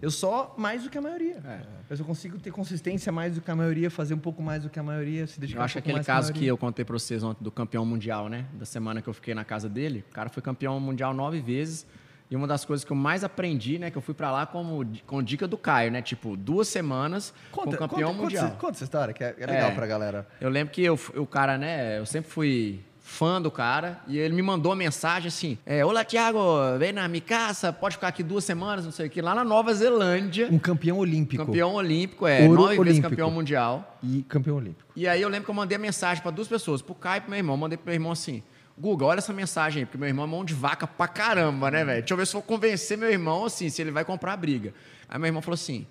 [0.00, 1.36] Eu só mais do que a maioria.
[1.44, 1.60] É.
[1.90, 4.70] Eu só consigo ter consistência mais do que a maioria, fazer um pouco mais do
[4.70, 6.50] que a maioria, se dedicar Eu acho um aquele caso que maioria.
[6.50, 8.46] eu contei pra vocês ontem do campeão mundial, né?
[8.54, 10.04] Da semana que eu fiquei na casa dele.
[10.10, 11.86] O cara foi campeão mundial nove vezes.
[12.30, 13.90] E uma das coisas que eu mais aprendi, né?
[13.90, 16.02] Que eu fui pra lá como, com dica do Caio, né?
[16.02, 18.44] Tipo, duas semanas com campeão conta, mundial.
[18.48, 19.74] Conta, conta essa história, que é, é legal É.
[19.74, 20.28] pra galera.
[20.38, 21.98] Eu lembro que eu, o cara, né?
[21.98, 26.04] Eu sempre fui fã do cara e ele me mandou uma mensagem assim: é, Olá,
[26.04, 26.38] Thiago,
[26.78, 29.42] vem na minha casa, pode ficar aqui duas semanas, não sei o que, lá na
[29.44, 30.48] Nova Zelândia.
[30.52, 31.44] Um campeão olímpico.
[31.44, 33.08] Campeão olímpico, é, Ouro nove vezes olímpico.
[33.08, 33.98] campeão mundial.
[34.02, 34.92] E campeão olímpico.
[34.94, 37.20] E aí eu lembro que eu mandei a mensagem pra duas pessoas, pro Caio e
[37.22, 37.54] pro meu irmão.
[37.54, 38.42] Eu mandei pro meu irmão assim:
[38.78, 41.84] Guga, olha essa mensagem aí, porque meu irmão é mão de vaca pra caramba, né,
[41.84, 42.00] velho?
[42.00, 44.36] Deixa eu ver se eu vou convencer meu irmão, assim, se ele vai comprar a
[44.36, 44.74] briga.
[45.08, 45.86] Aí meu irmão falou assim: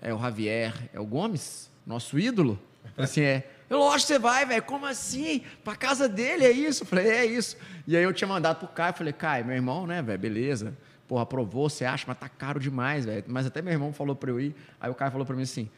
[0.00, 2.58] é o Javier, é o Gomes, nosso ídolo?
[2.96, 3.48] Assim, é.
[3.72, 4.62] Eu, lógico você vai, velho.
[4.62, 5.42] Como assim?
[5.64, 6.82] Pra casa dele, é isso?
[6.82, 7.56] Eu falei, é isso.
[7.86, 10.76] E aí eu tinha mandado pro Caio, falei, Caio, meu irmão, né, velho, beleza.
[11.08, 13.24] Porra, aprovou, você acha, mas tá caro demais, velho.
[13.28, 14.54] Mas até meu irmão falou pra eu ir.
[14.80, 15.68] Aí o Caio falou pra mim assim: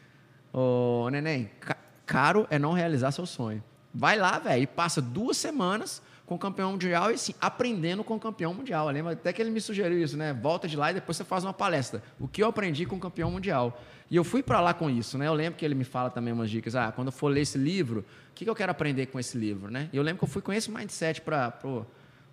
[0.53, 3.63] Ô, neném, ca- caro é não realizar seu sonho.
[3.93, 8.15] Vai lá, velho, e passa duas semanas com o campeão mundial e assim, aprendendo com
[8.15, 8.87] o campeão mundial.
[8.87, 10.33] Eu lembro até que ele me sugeriu isso, né?
[10.33, 12.01] Volta de lá e depois você faz uma palestra.
[12.19, 13.79] O que eu aprendi com o campeão mundial.
[14.09, 15.27] E eu fui para lá com isso, né?
[15.27, 16.75] Eu lembro que ele me fala também umas dicas.
[16.75, 17.99] Ah, quando eu for ler esse livro,
[18.31, 19.89] o que que eu quero aprender com esse livro, né?
[19.93, 21.53] E eu lembro que eu fui com esse mindset para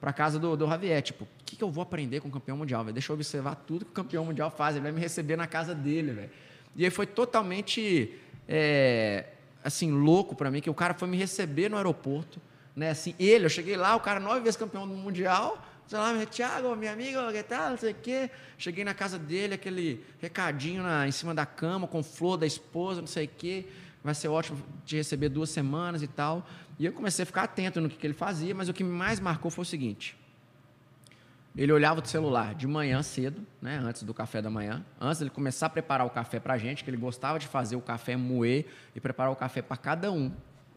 [0.02, 2.56] para casa do, do Javier, tipo, o que, que eu vou aprender com o campeão
[2.56, 2.92] mundial, velho?
[2.92, 5.76] Deixa eu observar tudo que o campeão mundial faz, ele vai me receber na casa
[5.76, 6.30] dele, velho.
[6.74, 8.12] E aí foi totalmente,
[8.48, 9.26] é,
[9.62, 12.40] assim, louco para mim, que o cara foi me receber no aeroporto,
[12.74, 12.90] né?
[12.90, 16.74] Assim, ele, eu cheguei lá, o cara nove vezes campeão do mundial, sei lá, Thiago,
[16.74, 18.30] meu amigo, que tal, não sei o quê.
[18.56, 23.00] Cheguei na casa dele, aquele recadinho na, em cima da cama, com flor da esposa,
[23.00, 23.66] não sei o quê.
[24.02, 26.46] Vai ser ótimo te receber duas semanas e tal.
[26.78, 29.20] E eu comecei a ficar atento no que, que ele fazia, mas o que mais
[29.20, 30.16] marcou foi o seguinte.
[31.54, 35.28] Ele olhava o celular de manhã cedo, né, antes do café da manhã, antes ele
[35.28, 38.16] começar a preparar o café para a gente, que ele gostava de fazer o café
[38.16, 40.32] moer e preparar o café para cada um.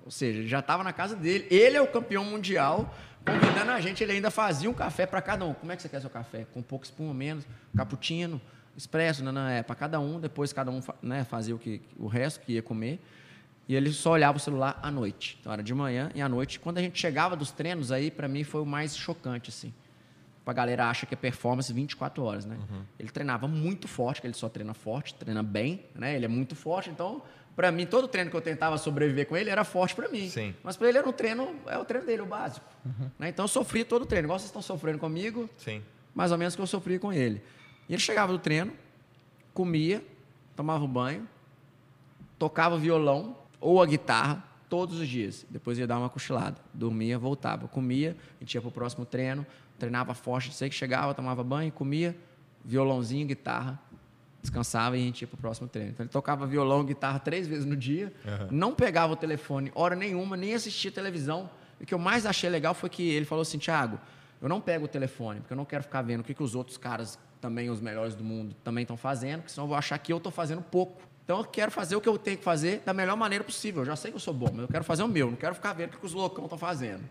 [0.06, 1.48] Ou seja, ele já estava na casa dele.
[1.50, 2.94] Ele é o campeão mundial,
[3.26, 5.54] convidando a gente, ele ainda fazia um café para cada um.
[5.56, 6.46] Como é que você quer seu café?
[6.54, 8.40] Com pouco espuma, menos, cappuccino,
[8.78, 10.20] expresso, não, não, é para cada um.
[10.20, 13.02] Depois cada um né, fazia o, que, o resto que ia comer.
[13.68, 15.38] E ele só olhava o celular à noite.
[15.42, 16.60] Então era de manhã e à noite.
[16.60, 19.74] Quando a gente chegava dos treinos, aí para mim foi o mais chocante, assim.
[20.46, 22.56] A galera acha que é performance 24 horas, né?
[23.00, 26.16] Ele treinava muito forte, que ele só treina forte, treina bem, né?
[26.16, 27.24] Ele é muito forte, então,
[27.56, 30.30] para mim, todo treino que eu tentava sobreviver com ele era forte para mim.
[30.30, 30.54] Sim.
[30.62, 32.66] Mas para ele era um treino, é o treino dele, o básico.
[33.18, 33.30] Né?
[33.30, 34.26] Então eu sofri todo o treino.
[34.26, 35.82] Igual vocês estão sofrendo comigo, Sim.
[36.14, 37.42] mais ou menos que eu sofri com ele.
[37.88, 38.74] E ele chegava do treino,
[39.54, 40.04] comia,
[40.56, 41.28] tomava um banho,
[42.38, 45.46] tocava violão ou a guitarra todos os dias.
[45.50, 49.46] Depois ia dar uma cochilada, dormia, voltava, comia, a gente ia pro próximo treino,
[49.80, 52.18] treinava forte, sei que chegava, tomava banho, comia,
[52.66, 53.80] violãozinho, guitarra,
[54.46, 55.92] descansava e a gente ia pro próximo treino.
[55.92, 58.14] Então ele tocava violão, guitarra três vezes no dia,
[58.50, 61.50] não pegava o telefone hora nenhuma, nem assistia televisão.
[61.80, 64.00] O que eu mais achei legal foi que ele falou assim, Thiago,
[64.42, 66.56] eu não pego o telefone, porque eu não quero ficar vendo o que, que os
[66.56, 69.98] outros caras, também os melhores do mundo, também estão fazendo, porque senão eu vou achar
[69.98, 71.02] que eu estou fazendo pouco.
[71.24, 73.82] Então eu quero fazer o que eu tenho que fazer da melhor maneira possível.
[73.82, 75.56] Eu já sei que eu sou bom, mas eu quero fazer o meu, não quero
[75.56, 77.04] ficar vendo o que os loucão estão fazendo.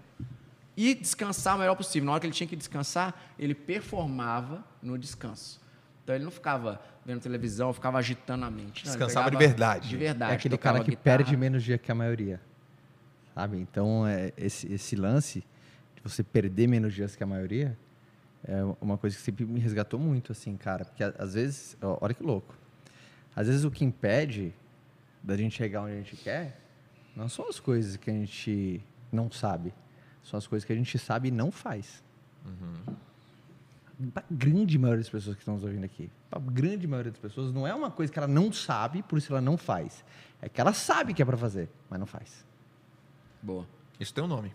[0.76, 2.06] E descansar o melhor possível.
[2.06, 5.60] Na hora que ele tinha que descansar, ele performava no descanso.
[6.04, 8.84] Então ele não ficava vendo televisão, ficava agitando a mente.
[8.84, 9.88] Não, Descansava de verdade.
[9.88, 10.32] De verdade.
[10.32, 11.16] É aquele cara que guitarra.
[11.18, 12.40] perde menos dia que a maioria.
[13.34, 13.56] Sabe?
[13.58, 15.40] Então, é, esse, esse lance
[15.96, 17.76] de você perder menos dias que a maioria
[18.46, 20.84] é uma coisa que sempre me resgatou muito, assim, cara.
[20.84, 22.54] Porque a- às vezes, ó, olha que louco.
[23.34, 24.54] Às vezes o que impede
[25.22, 26.60] da gente chegar onde a gente quer
[27.16, 29.72] não são as coisas que a gente não sabe.
[30.22, 32.04] São as coisas que a gente sabe e não faz.
[34.12, 37.52] Para grande maioria das pessoas que estão nos ouvindo aqui, para grande maioria das pessoas,
[37.52, 40.04] não é uma coisa que ela não sabe, por isso ela não faz.
[40.42, 42.44] É que ela sabe que é para fazer, mas não faz.
[43.42, 43.66] Boa.
[44.00, 44.52] Isso tem um nome.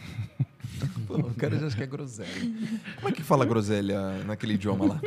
[1.06, 2.28] Pô, o cara já acha que é groselha.
[2.96, 5.00] Como é que fala groselha naquele idioma lá?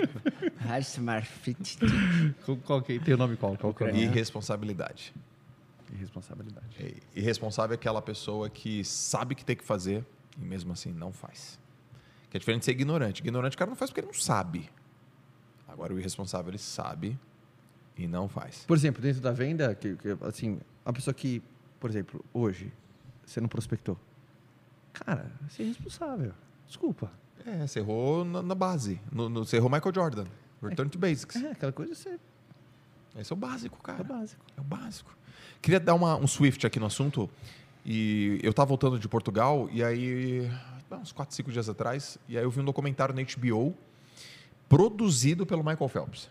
[2.64, 3.58] Qual que tem o nome qual?
[3.58, 4.04] Qual que é o nome?
[4.04, 5.14] Irresponsabilidade.
[5.94, 6.76] Irresponsabilidade.
[6.80, 10.06] É, Irresponsável é aquela pessoa que sabe que tem que fazer
[10.40, 11.60] e mesmo assim não faz.
[12.34, 13.22] Que é diferente de ser ignorante.
[13.22, 14.68] Ignorante o cara não faz porque ele não sabe.
[15.68, 17.16] Agora o irresponsável ele sabe
[17.96, 18.66] e não faz.
[18.66, 21.44] Por exemplo, dentro da venda, que, que, assim, uma pessoa que,
[21.80, 22.74] por exemplo, hoje,
[23.24, 24.00] você não prospectou.
[24.94, 26.34] Cara, você é irresponsável.
[26.66, 27.12] Desculpa.
[27.46, 29.00] É, você errou na, na base.
[29.12, 30.26] No, no, você errou Michael Jordan.
[30.60, 31.36] Return to basics.
[31.36, 32.18] É, aquela coisa você
[33.16, 34.00] Esse é o básico, cara.
[34.00, 34.46] é o básico.
[34.58, 35.16] É o básico.
[35.62, 37.30] Queria dar uma, um swift aqui no assunto.
[37.86, 40.50] E eu tava voltando de Portugal e aí,
[40.98, 43.74] uns 4, 5 dias atrás, e aí eu vi um documentário na HBO
[44.70, 46.30] produzido pelo Michael Phelps.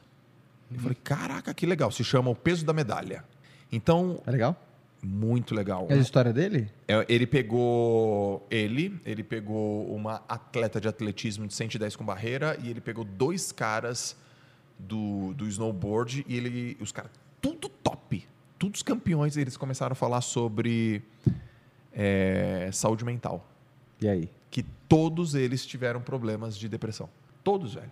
[0.73, 1.91] Eu falei, caraca, que legal.
[1.91, 3.25] Se chama O Peso da Medalha.
[3.71, 4.57] Então, É legal?
[5.03, 5.87] muito legal.
[5.91, 6.71] É a história dele?
[6.89, 12.71] É, Ele pegou ele, ele pegou uma atleta de atletismo de 110 com barreira e
[12.71, 14.17] ele pegou dois caras
[14.79, 18.27] do, do snowboard e ele, os caras tudo top,
[18.59, 19.37] todos campeões.
[19.37, 21.03] Eles começaram a falar sobre
[21.93, 23.47] é, saúde mental,
[24.01, 24.31] E aí?
[24.93, 27.09] Todos eles tiveram problemas de depressão,
[27.43, 27.91] todos velho,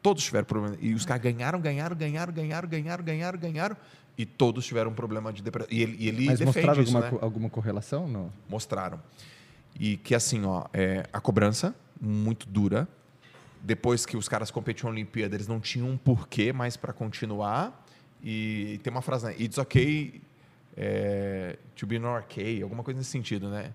[0.00, 3.76] todos tiveram problema e os caras ganharam, ganharam, ganharam, ganharam, ganharam, ganharam, ganharam
[4.16, 5.72] e todos tiveram problema de depressão.
[5.72, 7.18] E ele, e ele Mas mostraram isso, alguma, né?
[7.20, 8.06] alguma correlação?
[8.06, 8.32] Não.
[8.48, 9.02] mostraram.
[9.78, 12.86] E que assim, ó, é, a cobrança muito dura.
[13.60, 17.84] Depois que os caras competiam na Olimpíada, eles não tinham um porquê mais para continuar.
[18.22, 19.34] E tem uma frase, né?
[19.36, 20.20] It's okay
[20.76, 23.72] é, to be not okay, alguma coisa nesse sentido, né?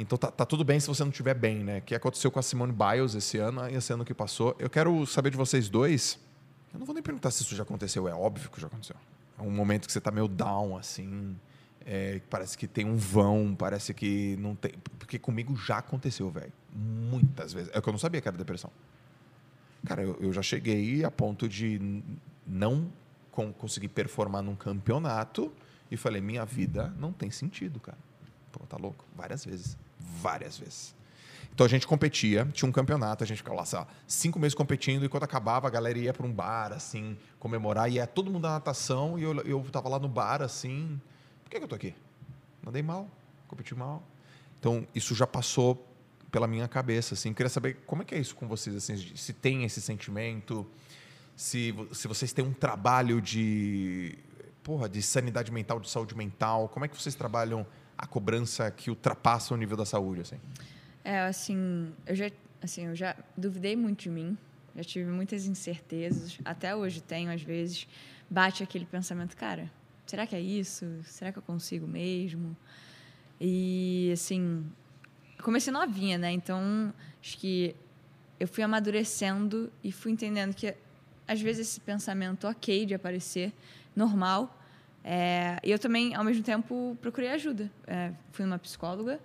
[0.00, 1.80] Então tá, tá tudo bem se você não estiver bem, né?
[1.82, 4.56] Que aconteceu com a Simone Biles esse ano e esse ano que passou.
[4.58, 6.18] Eu quero saber de vocês dois.
[6.72, 8.96] Eu não vou nem perguntar se isso já aconteceu, é óbvio que já aconteceu.
[9.38, 11.36] É um momento que você tá meio down, assim.
[11.84, 14.72] é, parece que tem um vão, parece que não tem.
[14.98, 16.52] Porque comigo já aconteceu, velho.
[16.72, 17.70] Muitas vezes.
[17.74, 18.70] É que eu não sabia que era depressão.
[19.84, 22.02] Cara, eu, eu já cheguei a ponto de
[22.46, 22.90] não
[23.30, 25.52] con- conseguir performar num campeonato
[25.90, 27.98] e falei, minha vida não tem sentido, cara.
[28.52, 29.04] Pô, tá louco?
[29.16, 29.76] Várias vezes.
[30.20, 30.94] Várias vezes.
[31.52, 34.54] Então a gente competia, tinha um campeonato, a gente ficava lá, sei lá, cinco meses
[34.54, 38.30] competindo, e quando acabava, a galera ia para um bar, assim, comemorar, e ia todo
[38.30, 41.00] mundo da natação, e eu, eu tava lá no bar, assim,
[41.44, 41.94] por que, que eu tô aqui?
[42.62, 43.08] Nadei mal,
[43.48, 44.02] competi mal.
[44.58, 45.86] Então, isso já passou
[46.30, 47.32] pela minha cabeça, assim.
[47.34, 50.66] Queria saber como é que é isso com vocês, assim, se tem esse sentimento,
[51.34, 54.16] se, se vocês têm um trabalho de,
[54.62, 57.66] porra, de sanidade mental, de saúde mental, como é que vocês trabalham
[58.00, 60.36] a cobrança que ultrapassa o nível da saúde, assim?
[61.04, 62.30] É, assim, eu já,
[62.62, 64.38] assim, eu já duvidei muito de mim,
[64.74, 67.86] já tive muitas incertezas, até hoje tenho, às vezes,
[68.28, 69.70] bate aquele pensamento, cara,
[70.06, 70.86] será que é isso?
[71.04, 72.56] Será que eu consigo mesmo?
[73.38, 74.64] E, assim,
[75.42, 76.32] comecei novinha, né?
[76.32, 77.76] Então, acho que
[78.38, 80.74] eu fui amadurecendo e fui entendendo que,
[81.28, 83.52] às vezes, esse pensamento ok de aparecer,
[83.94, 84.58] normal,
[85.04, 87.70] é, e eu também, ao mesmo tempo, procurei ajuda.
[87.86, 89.20] É, fui numa psicóloga,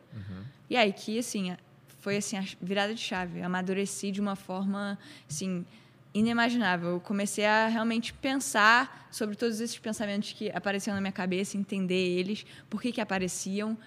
[0.70, 1.56] e aí que, assim,
[2.00, 3.40] foi assim, a virada de chave.
[3.40, 4.98] Eu amadureci de uma forma,
[5.30, 5.66] assim,
[6.14, 6.92] inimaginável.
[6.92, 12.18] Eu comecei a realmente pensar sobre todos esses pensamentos que apareciam na minha cabeça, entender
[12.20, 13.78] eles, por que que apareciam.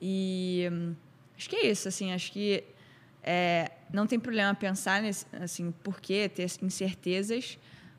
[0.00, 0.94] E hum,
[1.36, 2.64] acho que é isso, assim, acho que
[3.22, 7.58] é, não tem problema pensar nesse, assim, por que ter incertezas,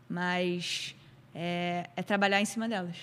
[0.10, 0.96] mas
[1.36, 2.96] é, é trabalhar em cima delas.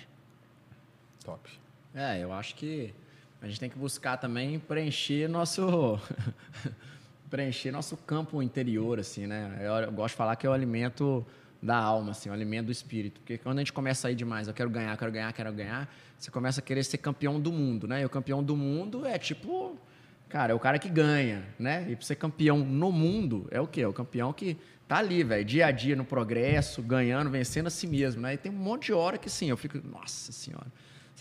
[1.24, 1.50] Top.
[1.94, 2.94] É, eu acho que
[3.40, 5.98] a gente tem que buscar também preencher nosso
[7.30, 9.58] preencher nosso campo interior, assim, né?
[9.60, 11.26] Eu, eu gosto de falar que é o alimento
[11.62, 13.20] da alma, assim, o alimento do espírito.
[13.20, 15.92] Porque quando a gente começa a ir demais, eu quero ganhar, quero ganhar, quero ganhar,
[16.18, 18.02] você começa a querer ser campeão do mundo, né?
[18.02, 19.78] E o campeão do mundo é tipo,
[20.28, 21.86] cara, é o cara que ganha, né?
[21.88, 23.80] E pra ser campeão no mundo é o quê?
[23.80, 27.70] É o campeão que tá ali, velho, dia a dia no progresso, ganhando, vencendo a
[27.70, 28.34] si mesmo, né?
[28.34, 30.66] E tem um monte de hora que sim, eu fico, nossa senhora.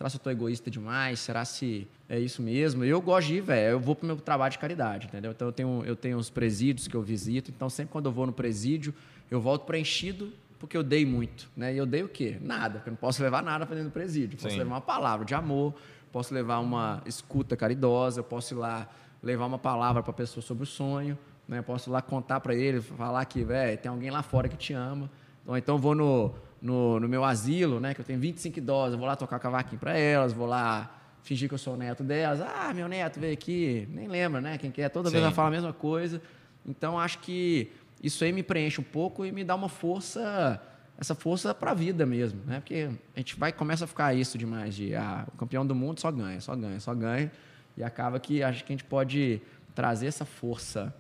[0.04, 1.22] Será se eu tô egoísta demais?
[1.22, 2.84] Será se é isso mesmo?
[2.84, 3.72] Eu gosto de ir, velho.
[3.72, 5.32] Eu vou pro meu trabalho de caridade, entendeu?
[5.32, 7.50] Então eu tenho, eu tenho os presídios que eu visito.
[7.50, 8.94] Então sempre quando eu vou no presídio,
[9.32, 11.74] eu volto preenchido porque eu dei muito, né?
[11.74, 12.38] E eu dei o quê?
[12.42, 14.38] Nada, porque eu não posso levar nada para dentro do presídio.
[14.38, 14.58] Posso Sim.
[14.58, 15.74] levar uma palavra de amor,
[16.12, 18.90] posso levar uma escuta caridosa, eu posso ir lá
[19.22, 21.60] levar uma palavra para a pessoa sobre o sonho, né?
[21.60, 24.58] Eu posso ir lá contar para ele, falar que, velho, tem alguém lá fora que
[24.58, 25.10] te ama.
[25.46, 27.94] Ou então eu vou no, no, no meu asilo, né?
[27.94, 31.50] Que eu tenho 25 idosas, eu vou lá tocar cavaquinho para elas, vou lá fingir
[31.50, 32.40] que eu sou o neto delas.
[32.40, 34.58] Ah, meu neto veio aqui, nem lembra, né?
[34.58, 35.26] Quem quer, toda vez Sim.
[35.26, 36.22] ela fala a mesma coisa.
[36.66, 37.70] Então acho que
[38.02, 40.62] isso aí me preenche um pouco e me dá uma força,
[40.98, 42.62] essa força para a vida mesmo, né?
[42.62, 46.00] Porque a gente vai começa a ficar isso demais de ah, o campeão do mundo
[46.00, 47.30] só ganha, só ganha, só ganha
[47.76, 49.42] e acaba que acho que a gente pode
[49.76, 50.96] trazer essa força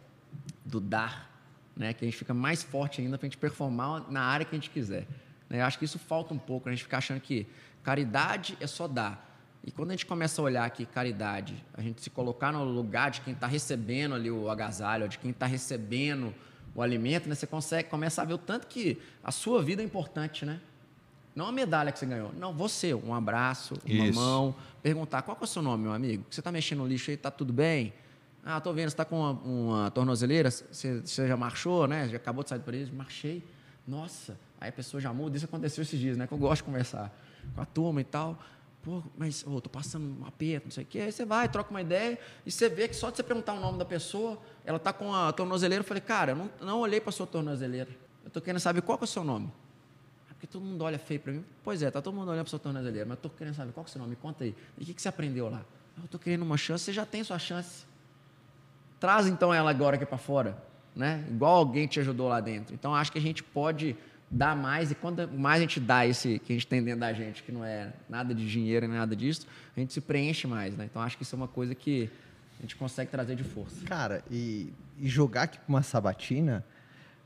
[0.65, 1.32] do dar,
[1.73, 1.93] né?
[1.93, 4.60] Que a gente fica mais forte ainda para a gente performar na área que a
[4.60, 5.08] gente quiser.
[5.53, 5.61] Né?
[5.61, 7.47] Acho que isso falta um pouco, a gente fica achando que
[7.83, 9.29] caridade é só dar.
[9.63, 13.11] E quando a gente começa a olhar que caridade, a gente se colocar no lugar
[13.11, 16.33] de quem está recebendo ali o agasalho, de quem está recebendo
[16.75, 17.35] o alimento, né?
[17.35, 20.59] Você consegue, começa a ver o tanto que a sua vida é importante, né?
[21.35, 22.31] Não a medalha que você ganhou.
[22.33, 24.19] Não, você, um abraço, uma Isso.
[24.19, 26.25] mão, perguntar qual é o seu nome, meu amigo?
[26.29, 27.93] Você está mexendo no lixo aí, tá tudo bem?
[28.43, 32.09] Ah, tô vendo, você está com uma, uma tornozeleira, você, você já marchou, né?
[32.09, 32.93] Já acabou de sair do presídio?
[32.93, 33.43] Marchei.
[33.87, 35.36] Nossa, aí a pessoa já muda.
[35.38, 36.26] Isso aconteceu esses dias, né?
[36.26, 37.12] Que eu gosto de conversar
[37.54, 38.39] com a turma e tal.
[38.82, 40.99] Pô, mas ô, tô passando um aperto, não sei o quê.
[40.99, 43.60] Aí você vai, troca uma ideia e você vê que só de você perguntar o
[43.60, 45.82] nome da pessoa, ela tá com a tornozeleira.
[45.84, 47.89] Eu falei, cara, eu não, não olhei para sua tornozeleira.
[48.26, 49.49] Eu tô querendo saber qual que é o seu nome.
[50.30, 51.45] É porque todo mundo olha feio para mim.
[51.63, 53.84] Pois é, tá todo mundo olhando para sua tornozeleira, mas eu tô querendo saber qual
[53.86, 54.12] que é o seu nome.
[54.12, 54.56] Me conta aí.
[54.78, 55.62] E o que, que você aprendeu lá?
[55.97, 56.84] "Ah, Eu tô querendo uma chance.
[56.84, 57.86] Você já tem sua chance.
[58.99, 60.58] Traz então ela agora aqui para fora,
[60.95, 61.26] né?
[61.30, 62.73] Igual alguém te ajudou lá dentro.
[62.73, 63.95] Então acho que a gente pode
[64.29, 67.13] dar mais e quanto mais a gente dá esse que a gente tem dentro da
[67.13, 70.75] gente, que não é nada de dinheiro nem nada disso, a gente se preenche mais,
[70.75, 70.86] né?
[70.86, 72.09] Então acho que isso é uma coisa que
[72.59, 73.86] a gente consegue trazer de força.
[73.86, 76.65] Cara, e, e jogar aqui pra uma sabatina,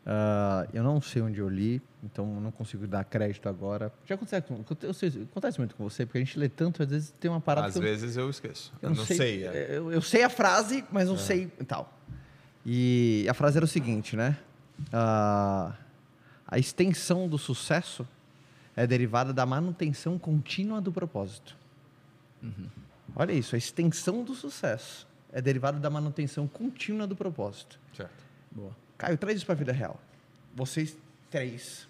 [0.06, 3.92] ah, eu não sei onde eu li, então não consigo dar crédito agora.
[4.06, 6.90] Já acontece, com- eu sei- acontece muito com você, porque a gente lê tanto, às
[6.90, 8.74] vezes tem uma parada Às eu, vezes eu esqueço.
[8.82, 9.46] eu Eu não sei.
[9.46, 9.68] é.
[9.78, 11.94] Eu, eu sei a frase, mas não sei e tal.
[12.66, 14.38] E a frase era o seguinte, né?
[14.92, 15.74] Ah,
[16.48, 18.08] a extensão do sucesso
[18.76, 21.56] é derivada da manutenção contínua do propósito.
[23.16, 27.80] Olha isso, a extensão do sucesso é derivada da manutenção contínua do propósito.
[27.96, 28.24] Certo.
[28.52, 28.76] Boa.
[28.98, 30.00] Caio, traz isso para a vida real.
[30.56, 30.96] Vocês
[31.30, 31.88] três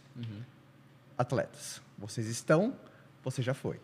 [1.18, 2.76] atletas, vocês estão,
[3.24, 3.80] você já foi.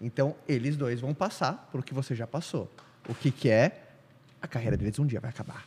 [0.00, 2.70] Então, eles dois vão passar por o que você já passou.
[3.08, 3.82] O que, que é?
[4.40, 5.66] A carreira deles um dia vai acabar.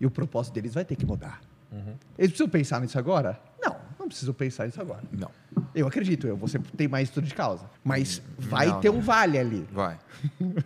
[0.00, 1.40] E o propósito deles vai ter que mudar.
[2.18, 3.40] Eles precisam pensar nisso agora?
[3.62, 5.02] Não, não precisam pensar nisso agora.
[5.12, 5.30] Não.
[5.74, 7.64] Eu acredito, eu, você tem mais estudo de causa.
[7.84, 8.98] Mas vai Não, ter não.
[8.98, 9.66] um vale ali.
[9.72, 9.98] Vai.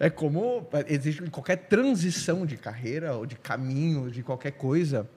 [0.00, 5.08] É como existe qualquer transição de carreira ou de caminho, de qualquer coisa.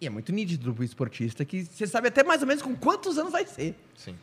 [0.00, 3.18] E é muito nítido do esportista que você sabe até mais ou menos com quantos
[3.18, 3.74] anos vai ser.
[3.96, 4.14] Sim.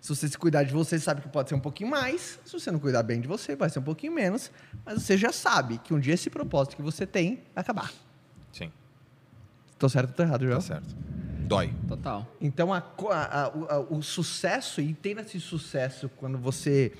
[0.00, 2.38] Se você se cuidar de você, sabe que pode ser um pouquinho mais.
[2.44, 4.50] Se você não cuidar bem de você, vai ser um pouquinho menos.
[4.86, 7.92] Mas você já sabe que um dia esse propósito que você tem vai acabar.
[8.52, 8.72] Sim.
[9.78, 10.56] Tô certo ou tô errado, João?
[10.56, 10.96] Tá certo.
[11.46, 11.72] Dói.
[11.86, 12.26] Total.
[12.40, 16.92] Então, a a- a- o, a- o sucesso, e ter esse sucesso quando você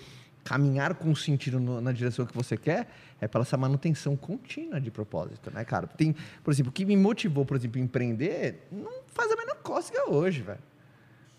[0.44, 2.88] caminhar com sentido no- na direção que você quer,
[3.20, 5.86] é pela essa manutenção contínua de propósito, né, cara?
[5.86, 9.56] Tem, por exemplo, o que me motivou, por exemplo, a empreender, não faz a menor
[9.56, 10.60] cócega hoje, velho.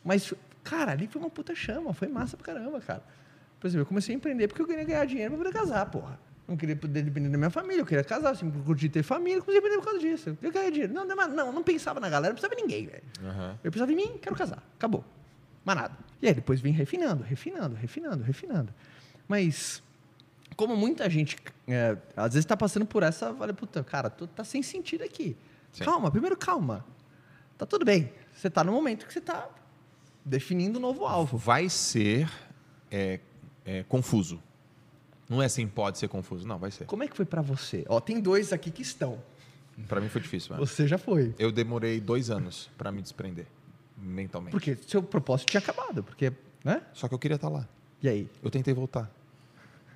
[0.03, 0.31] Mas,
[0.63, 3.01] cara, ali foi uma puta chama, foi massa pra caramba, cara.
[3.59, 6.19] Por exemplo, eu comecei a empreender porque eu queria ganhar dinheiro pra poder casar, porra.
[6.49, 9.57] Não queria poder depender da minha família, eu queria casar, assim, curtir ter família, comecei
[9.57, 10.35] a empreender por causa disso.
[10.41, 10.91] Eu queria dinheiro.
[10.91, 13.03] Não, não, não, não pensava na galera, não precisava de ninguém, velho.
[13.23, 13.59] Aham.
[13.63, 14.63] Eu precisava de mim, quero casar.
[14.75, 15.05] Acabou.
[15.63, 15.95] Mas nada.
[16.19, 18.73] E aí depois vem refinando, refinando, refinando, refinando.
[19.27, 19.83] Mas,
[20.55, 21.37] como muita gente,
[21.67, 25.37] é, às vezes tá passando por essa, olha, puta, cara, tu tá sem sentido aqui.
[25.71, 25.83] Sim.
[25.83, 26.83] Calma, primeiro calma.
[27.59, 28.11] Tá tudo bem.
[28.33, 29.47] Você tá no momento que você tá
[30.25, 31.37] definindo um novo alvo.
[31.37, 32.27] Vai ser
[32.89, 33.19] é,
[33.63, 34.41] é, confuso.
[35.29, 36.47] Não é assim, pode ser confuso.
[36.47, 36.85] Não, vai ser.
[36.85, 37.85] Como é que foi pra você?
[37.87, 39.21] Ó, tem dois aqui que estão.
[39.87, 40.65] Pra mim foi difícil, mano.
[40.65, 41.33] Você já foi.
[41.37, 43.45] Eu demorei dois anos pra me desprender,
[43.95, 44.51] mentalmente.
[44.51, 46.81] Porque seu propósito tinha acabado, porque, né?
[46.93, 47.67] Só que eu queria estar lá.
[48.01, 48.27] E aí?
[48.43, 49.09] Eu tentei voltar.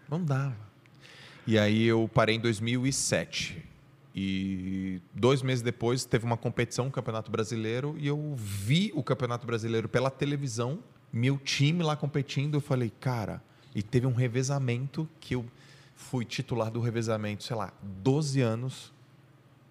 [0.10, 0.56] Não dava.
[1.46, 3.66] E aí eu parei em 2007.
[4.16, 9.48] E dois meses depois teve uma competição, o Campeonato Brasileiro, e eu vi o Campeonato
[9.48, 10.80] Brasileiro pela televisão,
[11.12, 12.56] meu time lá competindo.
[12.56, 13.42] Eu falei, cara,
[13.76, 15.46] e teve um revezamento que eu
[15.96, 18.94] fui titular do revezamento, sei lá, 12 anos,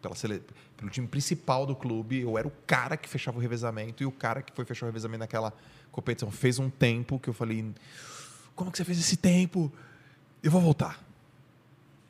[0.00, 0.42] pela sele...
[0.76, 2.20] pelo time principal do clube.
[2.20, 4.88] Eu era o cara que fechava o revezamento e o cara que foi fechar o
[4.88, 5.52] revezamento naquela
[5.90, 7.72] competição fez um tempo que eu falei:
[8.54, 9.72] como que você fez esse tempo?
[10.42, 11.00] Eu vou voltar.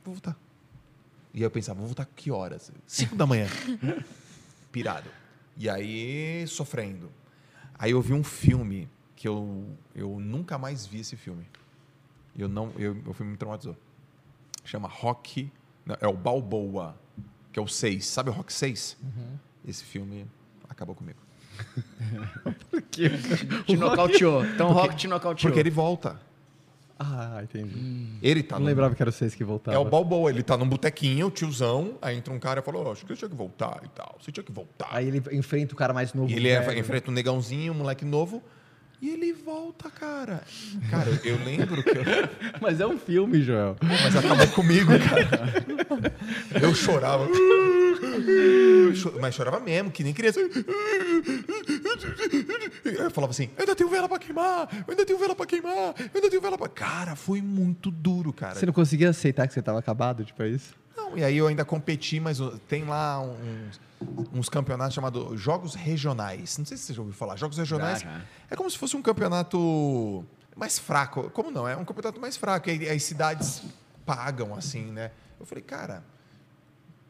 [0.04, 0.36] Vou voltar.
[1.34, 2.70] E aí eu pensava, vou voltar que horas?
[2.86, 3.46] Cinco da manhã.
[4.70, 5.10] Pirado.
[5.56, 7.10] E aí, sofrendo.
[7.74, 11.46] Aí eu vi um filme que eu, eu nunca mais vi esse filme.
[12.36, 13.76] Eu não, eu, o filme me traumatizou.
[14.64, 15.50] Chama Rock,
[15.84, 16.96] não, é o Balboa,
[17.52, 18.06] que é o 6.
[18.06, 18.96] Sabe o Rock 6?
[19.66, 20.26] Esse filme
[20.68, 21.18] acabou comigo.
[22.90, 24.44] Te nocauteou.
[24.44, 25.50] Então o Rock te nocauteou.
[25.50, 26.20] Porque ele volta.
[26.98, 28.18] Ah, entendi.
[28.22, 29.76] Ele tá Não no- lembrava que era o seis que voltava.
[29.76, 32.86] É o Balboa, ele tá num botequinho, o tiozão, aí entra um cara e falou,
[32.86, 34.88] "Ó, acho que você tinha que voltar e tal, você tinha que voltar.
[34.90, 36.30] Aí ele enfrenta o cara mais novo.
[36.30, 38.40] e ele é- enfrenta um negãozinho, um moleque novo,
[39.02, 40.44] e ele volta, cara.
[40.88, 42.04] Cara, eu, lembro que eu...
[42.62, 43.76] Mas é um filme, Joel.
[43.82, 45.64] Mas acabou comigo, cara.
[46.62, 47.26] Eu chorava.
[47.26, 50.38] Eu Mas chorava mesmo, que nem criança.
[52.84, 55.94] Eu falava assim, eu ainda tenho vela pra queimar, eu ainda tenho vela pra queimar,
[55.98, 56.68] eu ainda tenho vela pra...
[56.68, 58.54] Cara, foi muito duro, cara.
[58.54, 60.80] Você não conseguia aceitar que você tava acabado, tipo, é isso?
[61.14, 62.38] E aí eu ainda competi, mas
[62.68, 63.80] tem lá uns,
[64.32, 66.58] uns campeonatos chamados Jogos Regionais.
[66.58, 67.36] Não sei se você já ouviu falar.
[67.36, 68.24] Jogos Regionais Já, já.
[68.50, 70.24] é como se fosse um campeonato
[70.56, 71.30] mais fraco.
[71.30, 71.66] Como não?
[71.68, 72.70] É um campeonato mais fraco.
[72.70, 73.62] E as cidades
[74.04, 75.10] pagam, assim, né?
[75.38, 76.02] Eu falei, cara,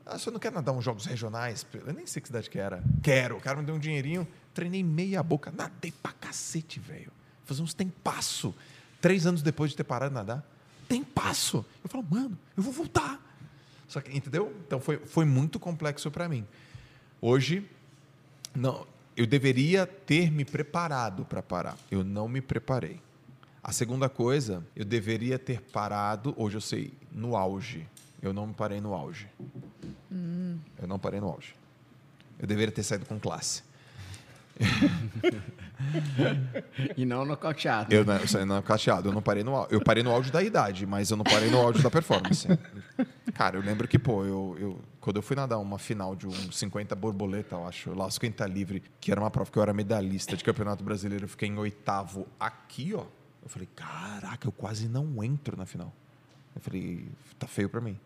[0.04, 1.64] ah, você não quer nadar uns Jogos Regionais?
[1.86, 2.82] Eu nem sei que cidade que era.
[3.02, 3.36] Quero.
[3.36, 4.26] O cara me deu um dinheirinho.
[4.52, 5.52] Treinei meia boca.
[5.56, 7.12] Nadei pra cacete, velho.
[7.44, 8.54] Fazer uns tempasso.
[9.00, 10.44] Três anos depois de ter parado de nadar.
[10.88, 11.64] Tempasso.
[11.82, 13.20] Eu falo, mano, eu vou voltar.
[13.92, 14.56] Só que, entendeu?
[14.66, 16.46] Então foi, foi muito complexo para mim.
[17.20, 17.68] Hoje,
[18.54, 21.76] não, eu deveria ter me preparado para parar.
[21.90, 23.02] Eu não me preparei.
[23.62, 27.86] A segunda coisa, eu deveria ter parado, hoje eu sei, no auge.
[28.22, 29.28] Eu não me parei no auge.
[30.80, 31.54] Eu não parei no auge.
[32.38, 33.62] Eu deveria ter saído com classe.
[36.96, 37.92] E não nocauteado.
[37.92, 39.68] Eu não, eu saí não cacheado, eu não parei no auge.
[39.72, 42.46] Eu parei no auge da idade, mas eu não parei no auge da performance.
[43.34, 46.52] Cara, eu lembro que, pô, eu, eu, quando eu fui nadar uma final de um
[46.52, 50.36] 50 borboleta, eu acho, lá 50 livre, que era uma prova que eu era medalhista
[50.36, 53.04] de campeonato brasileiro, eu fiquei em oitavo aqui, ó.
[53.42, 55.92] Eu falei, caraca, eu quase não entro na final.
[56.54, 57.06] Eu falei,
[57.38, 57.98] tá feio pra mim.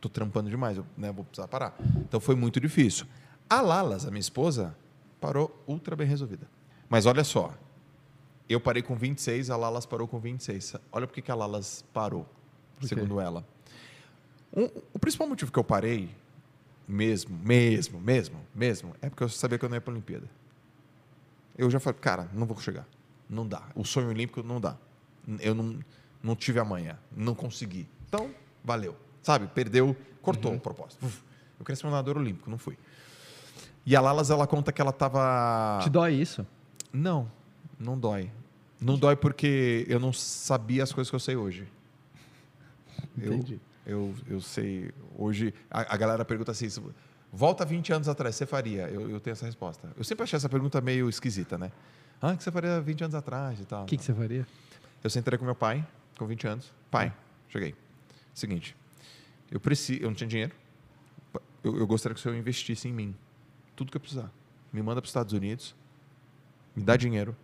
[0.00, 1.76] Tô trampando demais, eu né, vou precisar parar.
[1.96, 3.06] Então foi muito difícil.
[3.48, 4.74] A Lalas, a minha esposa,
[5.20, 6.46] parou ultra bem resolvida.
[6.90, 7.54] Mas olha só,
[8.48, 10.74] eu parei com 26, a Lalas parou com 26.
[10.90, 12.26] Olha por que a Lalas parou,
[12.80, 12.88] quê?
[12.88, 13.46] segundo ela.
[14.54, 16.10] Um- o principal motivo que eu parei,
[16.88, 20.28] mesmo, mesmo, mesmo, mesmo, é porque eu sabia que eu não ia para a Olimpíada.
[21.56, 22.86] Eu já falei, cara, não vou chegar.
[23.28, 23.62] Não dá.
[23.76, 24.76] O sonho olímpico não dá.
[25.38, 25.78] Eu não,
[26.20, 26.98] não tive amanhã.
[27.16, 27.88] Não consegui.
[28.08, 28.34] Então,
[28.64, 28.96] valeu.
[29.22, 29.46] Sabe?
[29.46, 31.06] Perdeu, cortou o propósito.
[31.06, 31.22] Uf.
[31.60, 32.76] Eu queria ser um nadador olímpico, não fui.
[33.86, 35.78] E a Lalas, ela conta que ela estava...
[35.82, 36.44] Te dói isso?
[36.92, 37.30] Não,
[37.78, 38.30] não dói.
[38.80, 41.66] Não dói porque eu não sabia as coisas que eu sei hoje.
[43.18, 43.60] Eu, Entendi.
[43.86, 44.90] eu, eu sei.
[45.16, 46.82] Hoje, a, a galera pergunta assim: se-
[47.32, 48.88] volta 20 anos atrás, você faria?
[48.88, 49.90] Eu, eu tenho essa resposta.
[49.96, 51.70] Eu sempre achei essa pergunta meio esquisita, né?
[52.20, 53.82] Ah, o que você faria 20 anos atrás e tal.
[53.84, 54.46] O que, que você faria?
[55.02, 55.86] Eu sentei com meu pai,
[56.18, 56.72] com 20 anos.
[56.90, 57.12] Pai,
[57.48, 57.74] cheguei.
[58.34, 58.76] Seguinte,
[59.50, 60.52] eu preciso, eu não tinha dinheiro.
[61.62, 63.14] Eu, eu gostaria que o senhor investisse em mim.
[63.76, 64.30] Tudo que eu precisar.
[64.72, 65.74] Me manda para os Estados Unidos,
[66.74, 67.36] me dá dinheiro.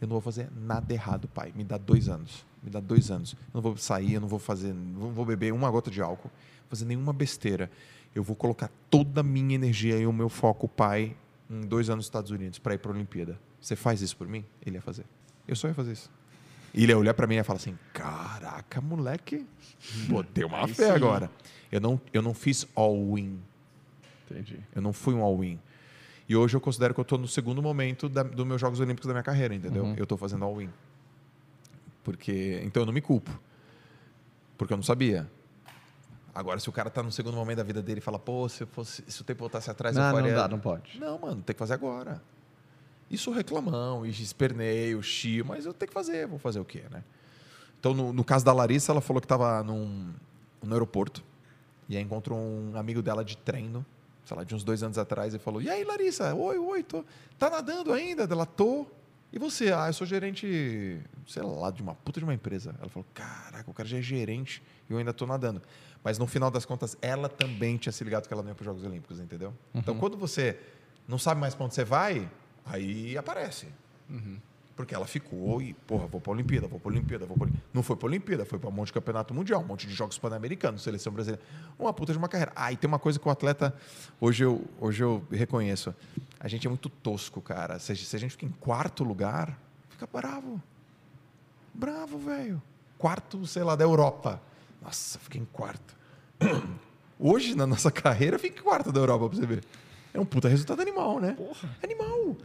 [0.00, 1.52] Eu não vou fazer nada errado, pai.
[1.54, 2.44] Me dá dois anos.
[2.62, 3.34] Me dá dois anos.
[3.34, 6.28] Eu não vou sair, eu não vou fazer, não vou beber uma gota de álcool,
[6.28, 7.70] não vou fazer nenhuma besteira.
[8.14, 11.16] Eu vou colocar toda a minha energia e o meu foco, pai,
[11.50, 13.38] em dois anos nos Estados Unidos para ir para a Olimpíada.
[13.60, 14.44] Você faz isso por mim?
[14.64, 15.04] Ele ia fazer.
[15.48, 16.10] Eu só ia fazer isso.
[16.72, 19.46] E ele ia olhar para mim e ia falar assim: Caraca, moleque,
[20.08, 20.92] botei uma Aí fé sim.
[20.92, 21.30] agora.
[21.70, 23.40] Eu não, eu não fiz all-in.
[24.30, 24.58] Entendi.
[24.74, 25.58] Eu não fui um all-in.
[26.28, 29.06] E hoje eu considero que eu estou no segundo momento da, dos meus Jogos Olímpicos
[29.06, 29.84] da minha carreira, entendeu?
[29.84, 29.94] Uhum.
[29.96, 30.70] Eu estou fazendo all-in.
[32.02, 33.30] Porque, então eu não me culpo.
[34.56, 35.30] Porque eu não sabia.
[36.34, 38.62] Agora, se o cara está no segundo momento da vida dele e fala, pô, se,
[38.62, 40.34] eu fosse, se o tempo voltasse atrás, eu Não, não faria...
[40.34, 40.98] dá, não pode.
[40.98, 42.20] Não, mano, tem que fazer agora.
[43.10, 47.04] Isso reclamão, e esperneio, chio, mas eu tenho que fazer, vou fazer o quê, né?
[47.78, 50.12] Então, no, no caso da Larissa, ela falou que estava num,
[50.62, 51.22] no aeroporto
[51.88, 53.84] e aí encontrou um amigo dela de treino,
[54.24, 56.34] sei lá, de uns dois anos atrás, e falou: E aí, Larissa?
[56.34, 57.04] Oi, oi, tô,
[57.38, 58.24] tá nadando ainda?
[58.24, 58.86] Ela tô.
[59.32, 59.72] E você?
[59.72, 62.72] Ah, eu sou gerente, sei lá, de uma puta de uma empresa.
[62.78, 65.60] Ela falou, caraca, o cara já é gerente e eu ainda tô nadando.
[66.04, 68.62] Mas no final das contas, ela também tinha se ligado que ela não ia para
[68.62, 69.52] os Jogos Olímpicos, entendeu?
[69.74, 70.56] Então, quando você
[71.08, 72.30] não sabe mais para onde você vai,
[72.64, 73.66] aí aparece.
[74.76, 77.36] Porque ela ficou e, porra, vou para a Olimpíada, vou para a Olimpíada, vou.
[77.40, 79.86] Oli- Não foi para a Olimpíada, foi para um monte de campeonato mundial, um monte
[79.86, 81.40] de jogos pan-americanos, seleção brasileira.
[81.78, 82.50] Uma puta de uma carreira.
[82.56, 83.72] Ah, e tem uma coisa que o atleta,
[84.20, 85.94] hoje eu, hoje eu reconheço.
[86.40, 87.78] A gente é muito tosco, cara.
[87.78, 89.56] Se, a gente- se a gente fica em quarto lugar,
[89.90, 90.60] fica bravo.
[91.72, 92.60] Bravo, velho.
[92.98, 94.40] Quarto, sei lá, da Europa.
[94.82, 95.96] Nossa, fiquei em quarto.
[97.18, 99.64] Hoje, na nossa carreira, fica em quarto da Europa, pra você ver.
[100.12, 101.32] É um puta resultado animal, né?
[101.32, 101.68] Porra.
[101.82, 102.36] Animal.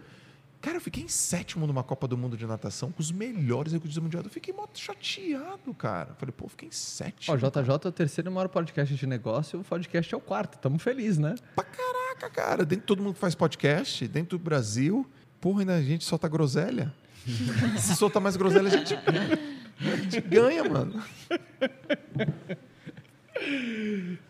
[0.62, 3.95] Cara, eu fiquei em sétimo numa Copa do Mundo de natação com os melhores executivos
[3.95, 4.24] do mundial.
[4.24, 6.14] Eu fiquei mó chateado, cara.
[6.16, 7.34] Falei, pô, eu fiquei em sétimo.
[7.34, 10.20] Ó, o JJ é o terceiro maior podcast de negócio e o podcast é o
[10.20, 10.60] quarto.
[10.60, 11.36] Tamo feliz, né?
[11.55, 12.66] Pra caraca, cara.
[12.66, 16.28] Dentro de todo mundo que faz podcast, dentro do Brasil, porra, ainda a gente solta
[16.28, 16.93] groselha.
[17.80, 21.01] Se soltar mais groselha, a gente, a gente ganha, mano.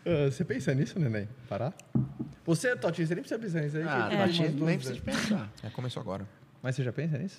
[0.06, 1.28] Ah, você pensa nisso, neném?
[1.48, 1.74] Parar?
[2.44, 3.84] Você, Totti, você nem precisa pensar nisso aí.
[3.86, 5.50] Ah, que- umas nem precisa de pensar.
[5.62, 6.26] É, começou agora.
[6.62, 7.38] Mas você já pensa nisso?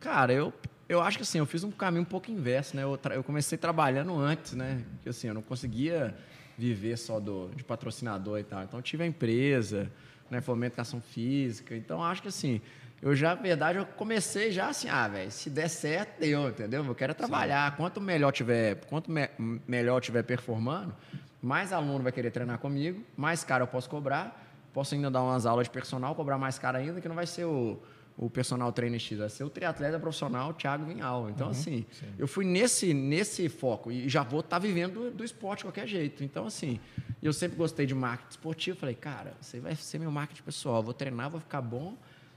[0.00, 0.52] Cara, eu,
[0.88, 2.82] eu acho que assim, eu fiz um caminho um pouco inverso, né?
[2.82, 4.82] Eu, tra- eu comecei trabalhando antes, né?
[5.02, 6.14] Que assim, eu não conseguia
[6.58, 8.62] viver só do, de patrocinador e tal.
[8.62, 9.90] Então eu tive a empresa,
[10.30, 10.40] né?
[10.40, 11.74] Fomentação física.
[11.76, 12.60] Então acho que assim,
[13.02, 16.84] eu já, na verdade, eu comecei já assim, ah, velho, se der certo, deu, entendeu?
[16.84, 17.76] Eu quero é trabalhar.
[17.76, 19.30] Quanto melhor tiver, quanto me-
[19.66, 20.94] melhor eu tiver performando,
[21.42, 24.48] mais aluno vai querer treinar comigo, mais caro eu posso cobrar.
[24.72, 27.44] Posso ainda dar umas aulas de personal, cobrar mais caro ainda, que não vai ser
[27.44, 27.76] o,
[28.16, 31.28] o personal trainer X, vai ser o triatleta profissional Thiago Vinhal.
[31.28, 31.84] Então, assim,
[32.18, 35.88] eu fui nesse, nesse foco e já vou estar vivendo do, do esporte de qualquer
[35.88, 36.22] jeito.
[36.22, 36.78] Então, assim,
[37.20, 38.78] eu sempre gostei de marketing esportivo.
[38.78, 40.76] Falei, cara, você vai ser meu marketing pessoal.
[40.76, 41.96] Eu vou treinar, vou ficar bom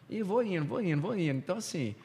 [0.10, 1.38] e vou indo, vou indo, vou indo.
[1.38, 1.96] Então, assim,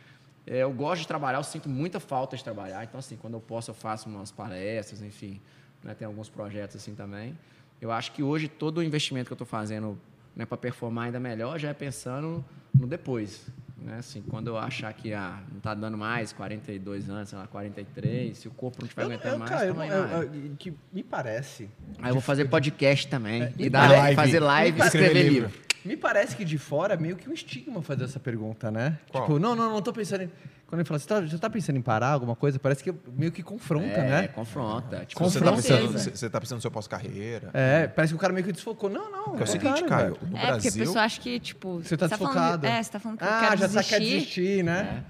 [0.47, 2.85] é, eu gosto de trabalhar, eu sinto muita falta de trabalhar.
[2.85, 5.41] Então, assim, quando eu posso, eu faço umas palestras, enfim.
[5.89, 7.36] Né, tem alguns projetos assim também.
[7.80, 9.99] Eu acho que hoje todo o investimento que eu estou fazendo
[10.36, 13.47] né, para performar ainda melhor já é pensando no depois.
[13.78, 13.97] Né?
[13.99, 18.36] Assim, quando eu achar que ah, não está dando mais, 42 anos, sei lá, 43,
[18.36, 21.70] se o corpo não estiver aguentando mais, cara, eu eu- eu- que me parece.
[22.03, 23.41] Aí eu vou fazer podcast também.
[23.57, 25.49] me e dar, parece- fazer live e escrever escrever livro.
[25.49, 25.68] livro.
[25.86, 28.99] Me parece que de fora é meio que um estigma fazer essa pergunta, né?
[29.11, 29.24] Qual?
[29.24, 30.30] Tipo, não, não, não tô pensando em.
[30.69, 32.59] Quando ele fala, você tá, já tá pensando em parar alguma coisa?
[32.59, 34.29] Parece que meio que confronta, É, né?
[34.29, 35.05] confronta.
[35.07, 35.62] Tipo, Você tá, Confronta.
[35.62, 35.99] pensando, certeza.
[36.11, 37.51] você você tá pensando no seu pós-carreira.
[37.55, 38.91] É, parece que o cara meio que desfocou.
[38.91, 39.39] Não, não.
[39.39, 40.85] É o seguinte, cara, Caio, no é, porque a Brasil...
[40.85, 41.79] pessoa acha que, tipo...
[41.83, 42.66] Você tá falando- desfocado.
[42.66, 43.91] é, você tá falando que eu Ah, quero já desistir.
[43.93, 45.05] tá quer desistir, né?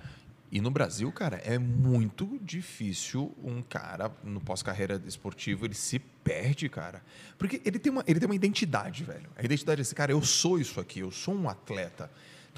[0.51, 6.69] E no Brasil, cara, é muito difícil um cara no pós-carreira esportivo, ele se perde,
[6.69, 7.03] cara.
[7.37, 9.29] Porque ele tem uma, ele tem uma identidade, velho.
[9.37, 12.09] A identidade desse cara, eu sou isso aqui, eu sou um atleta.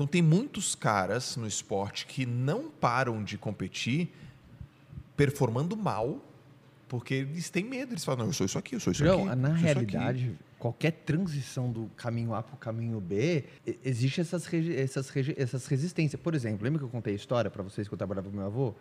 [0.01, 4.11] Então tem muitos caras no esporte que não param de competir
[5.15, 6.25] performando mal,
[6.89, 7.93] porque eles têm medo.
[7.93, 9.39] Eles falam, não, eu sou isso aqui, eu sou isso João, aqui.
[9.39, 13.45] na eu sou isso aqui." realidade, qualquer transição do caminho A para o caminho B,
[13.85, 16.19] existe essas, essas, essas resistências.
[16.19, 18.47] Por exemplo, lembra que eu contei a história para vocês que eu trabalhava com meu
[18.47, 18.75] avô?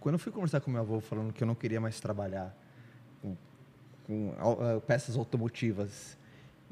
[0.00, 2.52] Quando eu fui conversar com meu avô falando que eu não queria mais trabalhar
[3.22, 3.36] com,
[4.04, 6.18] com ah, peças automotivas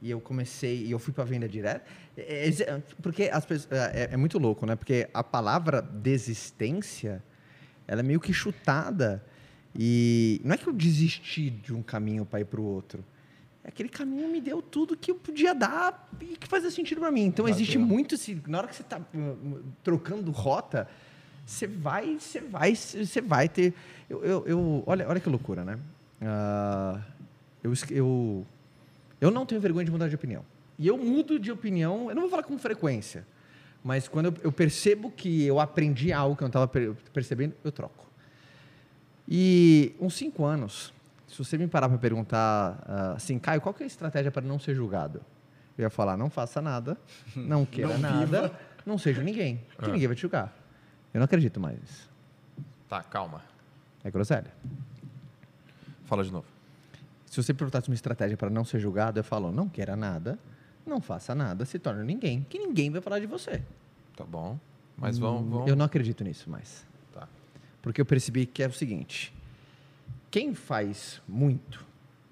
[0.02, 1.84] e eu comecei e eu fui para venda direta,
[2.16, 4.76] é- é- porque as pessoas, é, é muito louco, né?
[4.76, 7.22] Porque a palavra desistência,
[7.86, 9.24] ela é meio que chutada
[9.74, 13.04] e não é que eu desisti de um caminho para ir para o outro.
[13.64, 17.24] Aquele caminho me deu tudo que eu podia dar e que fazia sentido para mim.
[17.24, 19.00] Então existe muito esse, na hora que você está
[19.82, 20.86] trocando rota,
[21.46, 23.72] você vai, você vai, você vai ter.
[24.08, 25.78] Eu, eu, eu- olha, olha que loucura, né?
[26.20, 27.00] Ah,
[27.62, 28.46] eu, eu,
[29.24, 30.44] eu não tenho vergonha de mudar de opinião.
[30.78, 33.26] E eu mudo de opinião, eu não vou falar com frequência,
[33.82, 36.68] mas quando eu, eu percebo que eu aprendi algo que eu não estava
[37.12, 38.06] percebendo, eu troco.
[39.26, 40.92] E uns cinco anos,
[41.26, 44.42] se você me parar para perguntar ah, assim, Caio, qual que é a estratégia para
[44.42, 45.22] não ser julgado?
[45.78, 46.98] Eu ia falar, não faça nada,
[47.34, 48.60] não queira Não nada, viva.
[48.84, 50.54] não seja ninguém, que ninguém vai te julgar.
[51.14, 52.10] Eu não acredito mais nisso.
[52.88, 53.42] Tá, calma.
[54.02, 54.52] É groselha.
[56.04, 56.53] Fala de novo.
[57.34, 60.38] Se você perguntasse uma estratégia para não ser julgado, eu falo, não queira nada,
[60.86, 63.60] não faça nada, se torne ninguém, que ninguém vai falar de você.
[64.14, 64.56] Tá bom.
[64.96, 65.62] Mas vamos...
[65.62, 66.86] Hum, Eu não acredito nisso mais.
[67.12, 67.26] Tá.
[67.82, 69.34] Porque eu percebi que é o seguinte:
[70.30, 71.84] quem faz muito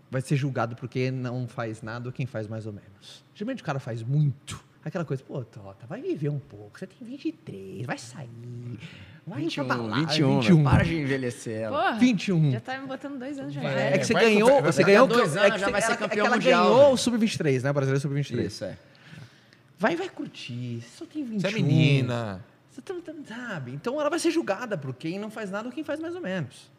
[0.09, 3.25] vai ser julgado porque não faz nada ou quem faz mais ou menos.
[3.35, 4.65] Geralmente o cara faz muito.
[4.85, 6.79] Aquela coisa, pô, Tota, vai viver um pouco.
[6.79, 8.29] Você tem 23, vai sair.
[9.25, 10.65] Vai 21, pra balada, 21, 21.
[10.65, 11.79] Para de envelhecer ela.
[11.85, 12.51] Porra, 21.
[12.51, 13.63] já tá me botando dois anos já.
[13.63, 15.81] É, que você vai- ganhou, vai- você ganhou, dois é anos que já você- vai
[15.81, 16.93] ser ela- é que campeão ela mundial, ganhou né?
[16.93, 17.73] o sub-23, né?
[17.73, 18.47] Brasileiro sub-23.
[18.47, 18.77] Isso, é.
[19.79, 20.81] Vai, vai curtir.
[20.83, 21.41] Você só tem 21.
[21.41, 22.45] Você é menina.
[22.71, 23.71] Você tá- tá- sabe?
[23.73, 26.21] Então ela vai ser julgada por quem não faz nada ou quem faz mais ou
[26.21, 26.71] menos.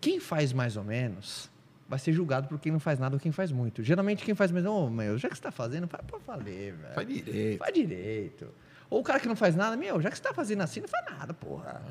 [0.00, 1.48] Quem faz mais ou menos
[1.92, 3.82] vai ser julgado por quem não faz nada ou quem faz muito.
[3.82, 6.94] Geralmente quem faz mais, ô meu, já que você tá fazendo, faz por valer, velho.
[6.94, 7.58] Faz direito.
[7.58, 8.48] Faz direito.
[8.88, 10.88] Ou o cara que não faz nada, meu, já que você tá fazendo assim, não
[10.88, 11.82] faz nada, porra.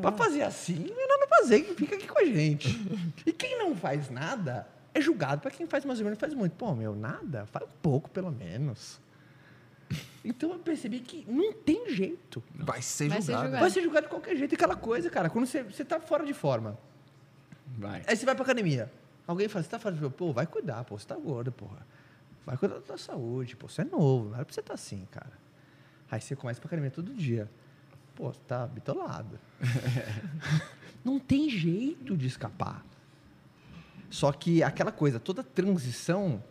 [0.00, 2.68] Pra fazer assim, melhor não fazer, que fica aqui com a gente.
[3.26, 6.52] E quem não faz nada é julgado pra quem faz mais ou menos faz muito.
[6.54, 9.00] Pô, meu, nada, faz um pouco pelo menos.
[10.24, 12.40] Então eu percebi que não tem jeito.
[12.54, 13.42] Vai ser Vai ser julgado.
[13.46, 13.60] julgado.
[13.60, 14.54] Vai ser julgado de qualquer jeito.
[14.54, 16.78] Aquela coisa, cara, quando você, você tá fora de forma,
[17.76, 18.04] Vai.
[18.06, 18.88] aí você vai pra academia.
[19.28, 20.08] Alguém fala, você tá forma?
[20.08, 21.86] Pô, vai cuidar, pô, você tá gordo, porra.
[22.46, 25.06] Vai cuidar da tua saúde, pô, você é novo, não era pra você estar assim,
[25.10, 25.38] cara.
[26.10, 27.46] Aí você começa pra academia todo dia.
[28.14, 29.38] Pô, você tá bitolado.
[31.04, 32.82] não tem jeito de escapar.
[34.08, 36.42] Só que aquela coisa, toda transição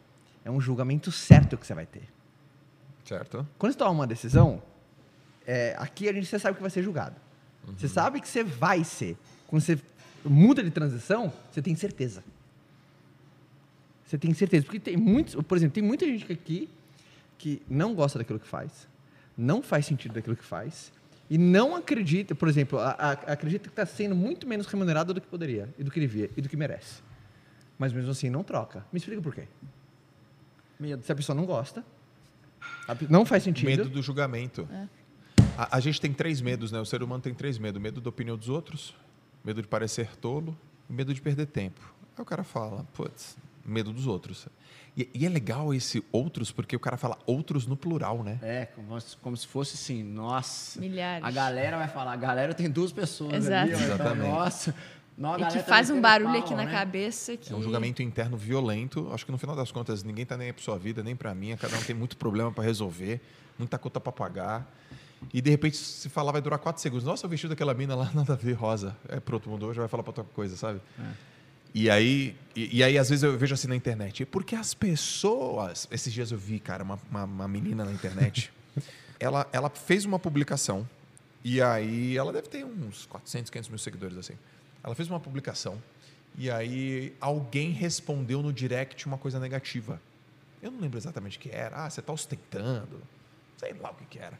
[0.46, 2.08] é um julgamento certo que você vai ter.
[3.04, 3.48] Certo?
[3.58, 4.62] Quando você toma uma decisão,
[5.48, 7.16] é, aqui a gente você sabe que vai ser julgado.
[7.76, 9.18] Você sabe que você vai ser.
[9.48, 9.82] Quando você
[10.24, 12.24] muda de transição, você tem certeza.
[14.08, 14.64] Você tem certeza.
[14.66, 16.68] Porque tem muitos, por exemplo, tem muita gente aqui
[17.38, 18.88] que não gosta daquilo que faz,
[19.38, 20.92] não faz sentido daquilo que faz,
[21.30, 25.20] e não acredita, por exemplo, a- a- acredita que está sendo muito menos remunerado do
[25.22, 27.02] que poderia, e do que devia, e do que merece.
[27.78, 28.84] Mas mesmo assim não troca.
[28.92, 29.44] Me explica por quê.
[30.80, 31.04] Medo.
[31.04, 31.84] Se a pessoa não gosta,
[33.10, 33.68] não faz sentido.
[33.68, 34.68] Medo do julgamento.
[35.58, 36.80] A, a gente tem três medos, né?
[36.80, 38.96] O ser humano tem três medos: medo da opinião dos outros,
[39.44, 40.58] medo de parecer tolo
[40.90, 41.82] e medo de perder tempo.
[42.16, 43.38] Aí o cara fala, putz,
[43.68, 44.48] medo dos outros.
[44.96, 48.40] E, e é legal esse outros, porque o cara fala outros no plural, né?
[48.42, 50.80] É, como, se- como se fosse assim, nossa.
[50.80, 51.24] Milhares.
[51.24, 53.56] A galera vai falar, a galera tem duas pessoas Exato.
[53.72, 54.30] ali, então, Exatamente.
[54.32, 54.76] nossa.
[55.18, 56.72] Não, E que faz também um barulho aqui na né?
[56.72, 57.52] cabeça que.
[57.52, 59.10] É um julgamento interno violento.
[59.12, 61.34] Acho que no final das contas, ninguém tá nem aí pra sua vida, nem pra
[61.34, 61.56] mim.
[61.58, 63.20] Cada um tem muito problema para resolver,
[63.58, 64.72] muita conta para pagar.
[65.34, 67.04] E de repente, se falar, vai durar quatro segundos.
[67.04, 68.96] Nossa, o vestido daquela mina lá, nada a ver, rosa.
[69.10, 70.80] É pronto, mudou, já vai falar pra outra coisa, sabe?
[71.80, 74.26] E aí, e, e aí, às vezes, eu vejo assim na internet.
[74.26, 75.88] Porque as pessoas.
[75.92, 78.52] Esses dias eu vi, cara, uma, uma, uma menina na internet.
[79.20, 80.90] ela, ela fez uma publicação.
[81.44, 84.34] E aí, ela deve ter uns 400, 500 mil seguidores, assim.
[84.84, 85.80] Ela fez uma publicação.
[86.36, 90.02] E aí, alguém respondeu no direct uma coisa negativa.
[90.64, 91.86] Eu não lembro exatamente o que era.
[91.86, 93.00] Ah, você está ostentando.
[93.56, 94.40] Sei lá o que, que era.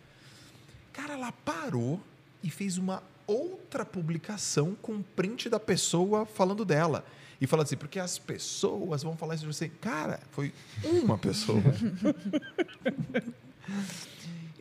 [0.92, 2.02] Cara, ela parou
[2.42, 7.06] e fez uma outra publicação com print da pessoa falando dela.
[7.40, 9.70] E falando assim, porque as pessoas vão falar isso de você.
[9.70, 11.62] Cara, foi uma pessoa.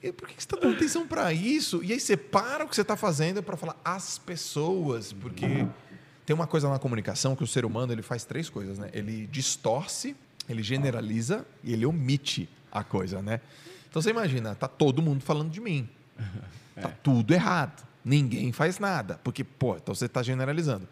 [0.03, 1.83] E por que que você está dando atenção para isso?
[1.83, 5.67] E aí você para o que você está fazendo para falar as pessoas, porque
[6.25, 8.91] tem uma coisa na comunicação que o ser humano ele faz três coisas, né?
[8.93, 10.15] Ele distorce,
[10.49, 13.41] ele generaliza e ele omite a coisa, né?
[13.89, 15.89] Então você imagina, tá todo mundo falando de mim,
[16.81, 20.87] tá tudo errado, ninguém faz nada, porque pô, então você está generalizando,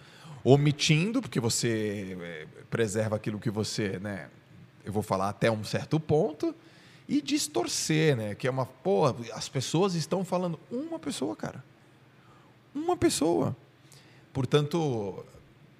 [0.44, 4.28] omitindo porque você eh, preserva aquilo que você, né?
[4.84, 6.54] Eu vou falar até um certo ponto
[7.08, 8.34] e distorcer, né?
[8.34, 8.66] Que é uma.
[8.66, 10.60] Pô, as pessoas estão falando.
[10.70, 11.64] Uma pessoa, cara.
[12.74, 13.56] Uma pessoa.
[14.32, 15.24] Portanto,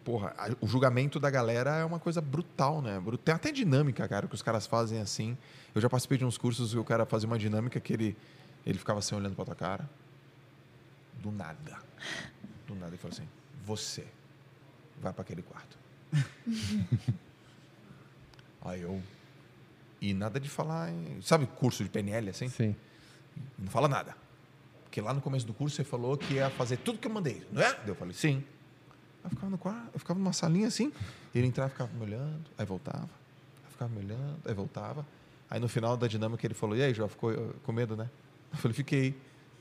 [0.03, 3.03] porra, o julgamento da galera é uma coisa brutal, né?
[3.23, 5.37] Tem até dinâmica, cara, que os caras fazem assim.
[5.75, 8.17] Eu já participei de uns cursos que o cara fazia uma dinâmica que ele,
[8.65, 9.91] ele ficava assim olhando pra tua cara.
[11.21, 11.79] Do nada.
[12.67, 12.89] Do nada.
[12.89, 13.29] Ele falou assim:
[13.67, 14.07] Você
[15.01, 15.77] vai para aquele quarto.
[18.63, 19.03] Aí eu.
[20.01, 20.91] E nada de falar.
[20.91, 22.49] Em, sabe, curso de PNL assim?
[22.49, 22.75] Sim.
[23.59, 24.17] Não fala nada.
[24.85, 27.45] Porque lá no começo do curso você falou que ia fazer tudo que eu mandei,
[27.51, 27.73] não é?
[27.75, 28.45] Daí Eu falei, sim.
[29.25, 30.93] Eu ficava no quarto, eu ficava numa salinha assim,
[31.35, 33.09] ele entrava, ficava me olhando, aí voltava,
[33.65, 35.07] aí ficava me olhando, aí voltava.
[35.51, 38.09] Aí no final da dinâmica ele falou, e aí, já ficou eh, com medo, né?
[38.53, 39.17] Eu falei, fiquei.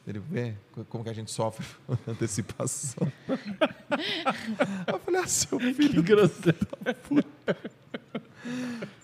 [0.06, 1.66] Ele vê co- como que a gente sofre
[2.08, 3.12] antecipação.
[4.88, 6.04] eu falei, ah, seu filho.
[6.04, 6.58] grosseiro.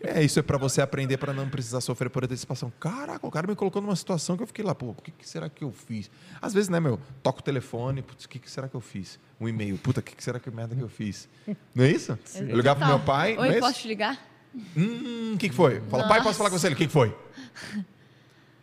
[0.02, 2.72] É, isso é pra você aprender para não precisar sofrer por antecipação.
[2.80, 5.28] Caraca, o cara me colocou numa situação que eu fiquei lá, pô, o que, que
[5.28, 6.10] será que eu fiz?
[6.42, 9.18] Às vezes, né, meu, toca o telefone, putz, o que, que será que eu fiz?
[9.40, 11.30] Um e-mail, puta, o que, que será que merda que eu fiz?
[11.74, 12.18] Não é isso?
[12.36, 13.60] Eu ligava pro meu pai, não Oi, é isso?
[13.62, 14.20] posso te ligar?
[14.76, 15.80] Hum, o que, que foi?
[15.82, 16.68] Fala, pai, posso falar com você?
[16.68, 17.16] O que, que foi?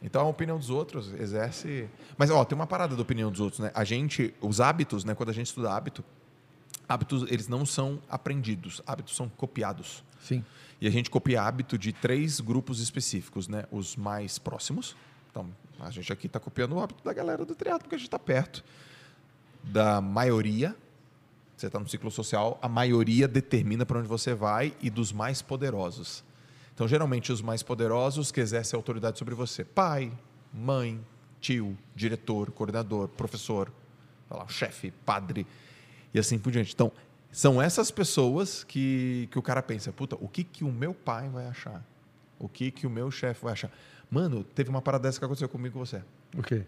[0.02, 1.88] Então a opinião dos outros exerce.
[2.16, 3.70] Mas, ó, tem uma parada da opinião dos outros, né?
[3.74, 5.14] A gente, os hábitos, né?
[5.14, 6.04] Quando a gente estuda hábito,
[6.88, 10.04] hábitos, eles não são aprendidos, hábitos são copiados.
[10.20, 10.44] Sim.
[10.80, 13.64] E a gente copia hábito de três grupos específicos, né?
[13.70, 14.94] Os mais próximos.
[15.30, 15.48] Então,
[15.80, 18.18] a gente aqui está copiando o hábito da galera do triatlo, porque a gente está
[18.18, 18.62] perto
[19.62, 20.76] da maioria.
[21.56, 25.40] Você está no ciclo social, a maioria determina para onde você vai e dos mais
[25.40, 26.22] poderosos.
[26.76, 30.12] Então, geralmente, os mais poderosos que exercem autoridade sobre você: pai,
[30.52, 31.00] mãe,
[31.40, 33.72] tio, diretor, coordenador, professor,
[34.30, 35.46] lá, chefe, padre
[36.12, 36.74] e assim por diante.
[36.74, 36.92] Então,
[37.32, 41.30] são essas pessoas que, que o cara pensa, puta, o que, que o meu pai
[41.30, 41.82] vai achar?
[42.38, 43.70] O que, que o meu chefe vai achar?
[44.10, 46.02] Mano, teve uma parada dessa que aconteceu comigo com você.
[46.36, 46.64] O quê?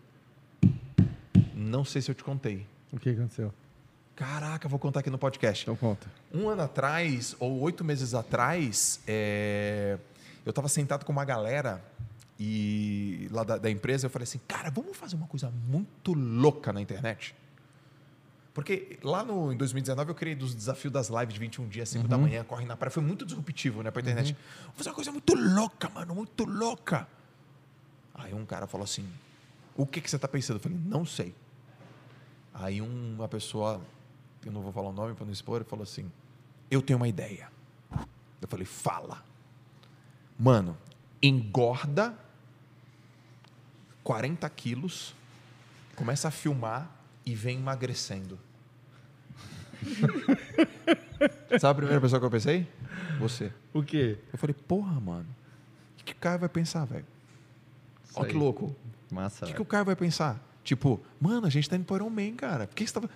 [1.54, 2.66] Não sei se eu te contei.
[2.90, 3.52] O que aconteceu?
[4.18, 5.62] Caraca, vou contar aqui no podcast.
[5.62, 6.08] Então conta.
[6.34, 9.96] Um ano atrás, ou oito meses atrás, é,
[10.44, 11.80] eu estava sentado com uma galera
[12.36, 16.72] e lá da, da empresa eu falei assim, cara, vamos fazer uma coisa muito louca
[16.72, 17.32] na internet.
[18.52, 22.08] Porque lá no, em 2019 eu criei dos desafios das lives de 21 dias, 5
[22.08, 22.90] da manhã, corre na praia.
[22.90, 24.36] Foi muito disruptivo, né, pra internet.
[24.64, 27.06] Vou fazer uma coisa muito louca, mano, muito louca.
[28.12, 29.08] Aí um cara falou assim:
[29.76, 30.56] O que, que você tá pensando?
[30.56, 31.32] Eu falei: Não sei.
[32.52, 33.80] Aí um- uma pessoa,
[34.48, 36.10] eu não vou falar o nome para não expor, falou assim:
[36.70, 37.50] Eu tenho uma ideia.
[38.40, 39.22] Eu falei: Fala.
[40.38, 40.76] Mano,
[41.22, 42.16] engorda
[44.02, 45.14] 40 quilos,
[45.94, 46.90] começa a filmar
[47.26, 48.38] e vem emagrecendo.
[51.60, 52.66] Sabe a primeira pessoa que eu pensei?
[53.18, 53.52] Você.
[53.74, 54.18] O quê?
[54.32, 55.26] Eu falei, porra, mano.
[55.92, 57.04] O que, que o cara vai pensar, velho?
[58.14, 58.74] Olha que louco.
[59.10, 59.44] Massa.
[59.44, 60.40] O que, que o cara vai pensar?
[60.64, 62.66] Tipo, mano, a gente tá indo para Iron Man, cara.
[62.66, 63.08] Por que você tava.
[63.08, 63.14] Por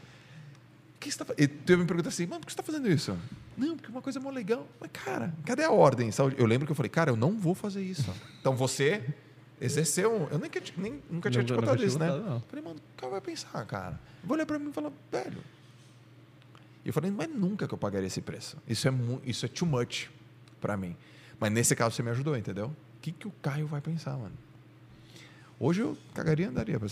[1.02, 1.34] que você tá...
[1.36, 3.16] E tu me pergunta assim, mano, por que você tá fazendo isso?
[3.56, 4.66] Não, porque é uma coisa mó legal.
[4.80, 6.10] Mas, cara, cadê a ordem?
[6.38, 8.12] Eu lembro que eu falei, cara, eu não vou fazer isso.
[8.40, 9.04] Então você
[9.60, 10.28] exerceu.
[10.30, 12.06] Eu nem, nem- nunca tinha te Nunca- contado isso, né?
[12.08, 12.40] não.
[12.48, 13.98] Falei, mano, o cara vai pensar, cara.
[14.22, 15.38] Eu vou olhar pra mim e falar, velho.
[16.84, 18.56] E eu falei, mas nunca que eu pagaria esse preço.
[18.66, 18.92] Isso é,
[19.24, 20.08] isso é too much
[20.60, 20.96] pra mim.
[21.38, 22.66] Mas nesse caso você me ajudou, entendeu?
[22.66, 24.32] O que, que o Caio vai pensar, mano?
[25.62, 26.76] Hoje eu cagaria e andaria.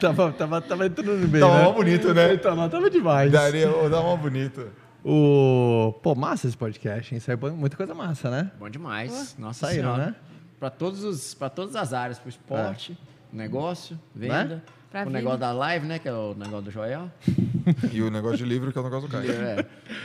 [0.00, 1.62] Tava, tava, tava entrando bem, Tava né?
[1.62, 2.36] mó bonito, né?
[2.38, 3.30] Tava, tava demais.
[3.30, 4.66] Daria, ou dá uma bonita.
[5.04, 5.94] O...
[6.02, 7.20] Pô, massa esse podcast, hein?
[7.20, 8.50] Saiu muita coisa massa, né?
[8.58, 9.36] Bom demais.
[9.38, 10.06] Nossa saíram, senhora.
[10.10, 10.16] né?
[10.58, 12.98] Para todos os, para todas as áreas, para o esporte,
[13.32, 14.60] negócio, venda,
[14.90, 15.18] Pra o vida.
[15.18, 17.08] negócio da live, né, que é o negócio do Joel.
[17.92, 19.30] E o negócio de livro, que é o negócio do Caio.
[19.30, 19.64] É,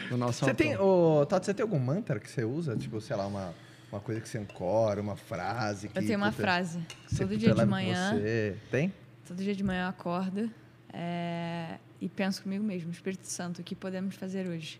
[0.09, 0.55] do nosso Você autor.
[0.55, 2.75] tem, ô, Tato, você tem algum mantra que você usa?
[2.75, 3.51] Tipo, sei lá, uma,
[3.91, 5.97] uma coisa que você ancora, uma frase que...
[5.97, 6.79] Eu tenho uma puta, frase.
[7.17, 8.57] Todo dia de manhã, Você.
[8.69, 8.93] Tem?
[9.27, 10.49] todo dia de manhã eu acordo
[10.93, 14.79] é, e penso comigo mesmo, Espírito Santo, o que podemos fazer hoje?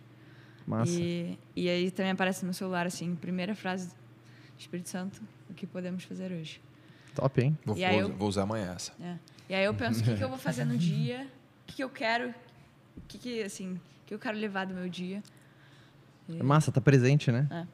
[0.68, 0.92] Massa.
[0.92, 3.90] E, e aí também aparece no meu celular assim, primeira frase,
[4.58, 6.62] Espírito Santo, o que podemos fazer hoje?
[7.16, 7.58] Top, hein?
[7.66, 8.94] Vou, E eu- vou usar amanhã essa.
[9.02, 9.16] É.
[9.50, 11.28] E aí eu penso o que, que eu vou fazer no dia,
[11.64, 12.30] o que, que eu quero,
[12.96, 15.22] o que, que assim, o que eu quero levar do meu dia.
[16.30, 17.48] É massa, tá presente, né?
[17.52, 17.68] É.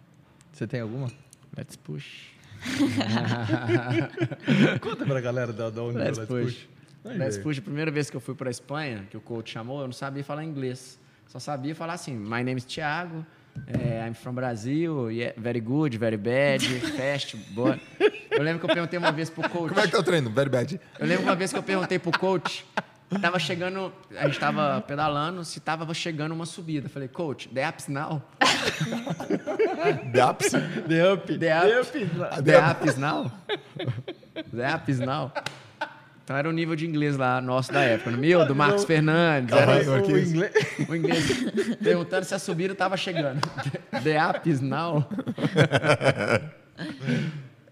[0.52, 1.12] Você tem alguma?
[1.58, 2.38] Let's push.
[4.82, 6.68] Conta pra galera da, da onde Let's é o push.
[7.06, 7.60] Aí, Let's push.
[7.60, 10.24] A primeira vez que eu fui para Espanha, que o coach chamou, eu não sabia
[10.24, 11.00] falar inglês.
[11.28, 13.26] Só sabia falar assim, my name is Thiago,
[13.68, 16.64] eh, I'm from Brazil, yeah, very good, very bad,
[16.96, 17.78] fast, boa.
[18.32, 19.70] Eu lembro que eu perguntei uma vez pro coach.
[19.70, 20.30] Como é que tá o treino?
[20.30, 20.80] Very bad.
[21.00, 22.66] Eu lembro uma vez que eu perguntei pro coach,
[23.22, 26.90] tava chegando, a gente tava pedalando, se tava chegando uma subida.
[26.90, 28.22] Falei, coach, the apps now?
[30.12, 30.52] Daps?
[30.88, 31.38] The Up.
[31.38, 33.32] The app, the is now?
[34.54, 35.32] The is now?
[36.28, 38.12] Então era o nível de inglês lá nosso da época.
[38.12, 39.56] No meu, do Marcos Fernandes.
[39.56, 40.34] Era O inglês...
[40.90, 41.26] o inglês
[41.82, 43.40] perguntando se a subida tava chegando.
[44.04, 45.08] The is now?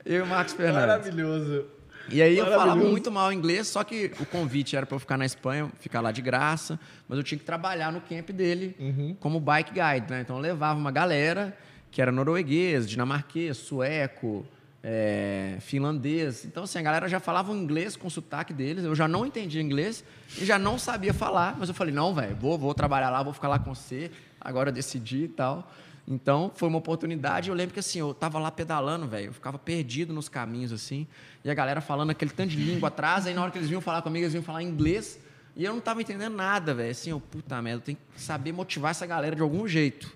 [0.05, 0.87] Eu e o Marcos Fernandes.
[0.87, 1.65] Maravilhoso.
[2.09, 5.17] E aí eu falava muito mal inglês, só que o convite era para eu ficar
[5.17, 9.15] na Espanha, ficar lá de graça, mas eu tinha que trabalhar no camp dele Uhum.
[9.19, 10.21] como bike guide, né?
[10.21, 11.57] Então eu levava uma galera
[11.91, 14.45] que era norueguês, dinamarquês, sueco,
[14.87, 16.45] é, finlandês.
[16.45, 19.59] Então assim, a galera já falava inglês com o sotaque deles, eu já não entendia
[19.59, 20.03] inglês
[20.39, 23.33] e já não sabia falar, mas eu falei, não, velho, vou, vou trabalhar lá, vou
[23.33, 25.71] ficar lá com você, agora eu decidi e tal.
[26.07, 27.49] Então, foi uma oportunidade.
[27.49, 29.25] Eu lembro que assim, eu tava lá pedalando, velho.
[29.25, 31.07] Eu ficava perdido nos caminhos, assim.
[31.43, 33.25] E a galera falando aquele tanto de língua atrás.
[33.25, 35.19] Aí, na hora que eles vinham falar comigo, eles vinham falar inglês.
[35.55, 36.91] E eu não tava entendendo nada, velho.
[36.91, 40.15] Assim, eu, puta merda, eu tenho que saber motivar essa galera de algum jeito.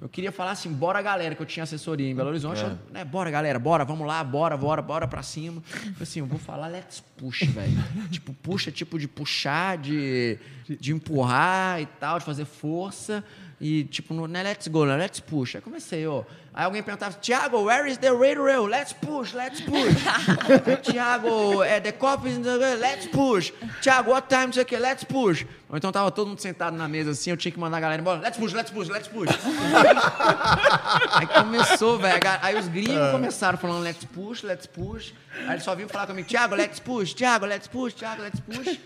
[0.00, 2.60] Eu queria falar assim, bora galera, que eu tinha assessoria em Belo Horizonte.
[2.62, 5.62] eu, né, bora galera, bora, vamos lá, bora, bora, bora pra cima.
[5.74, 7.72] Eu falei assim, eu vou falar let's push, velho.
[8.10, 13.24] tipo, puxa, tipo de puxar, de, de empurrar e tal, de fazer força.
[13.60, 15.56] E tipo, no, né, let's go, né, let's push.
[15.56, 16.24] Aí comecei, ó.
[16.52, 18.66] Aí alguém perguntava, Thiago, where is the rail?
[18.66, 19.94] Let's push, let's push.
[20.82, 22.38] Thiago, é, the cop is.
[22.38, 23.52] Let's push.
[23.82, 24.76] Thiago, what time is aqui?
[24.76, 25.44] Let's push.
[25.68, 28.00] Ou então tava todo mundo sentado na mesa assim, eu tinha que mandar a galera
[28.00, 28.20] embora.
[28.20, 29.28] Let's push, let's push, let's push.
[31.12, 32.20] Aí começou, velho.
[32.40, 35.12] Aí os gringos começaram falando let's push, let's push.
[35.46, 38.78] Aí eles só vinham falar comigo, Thiago, let's push, Thiago, let's push, Thiago, let's push.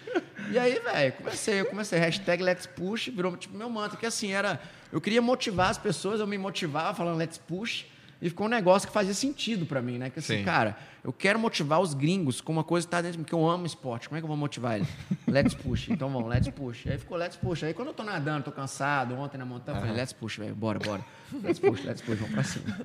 [0.50, 4.32] E aí, velho, comecei, eu comecei, hashtag let's push, virou tipo meu mantra, que assim,
[4.32, 4.60] era.
[4.90, 7.84] Eu queria motivar as pessoas, eu me motivava falando let's push.
[8.20, 10.10] E ficou um negócio que fazia sentido pra mim, né?
[10.10, 10.44] Que assim, Sim.
[10.44, 13.34] cara, eu quero motivar os gringos com uma coisa que tá dentro de mim, porque
[13.34, 14.08] eu amo esporte.
[14.08, 14.88] Como é que eu vou motivar eles?
[15.28, 15.88] Let's push.
[15.88, 16.86] Então vamos, let's push.
[16.88, 17.62] Aí ficou let's push.
[17.62, 20.54] Aí quando eu tô nadando, tô cansado, ontem na montanha, eu falei, let's push, velho,
[20.54, 21.04] bora, bora.
[21.44, 22.78] Let's push, let's push, vamos pra cima.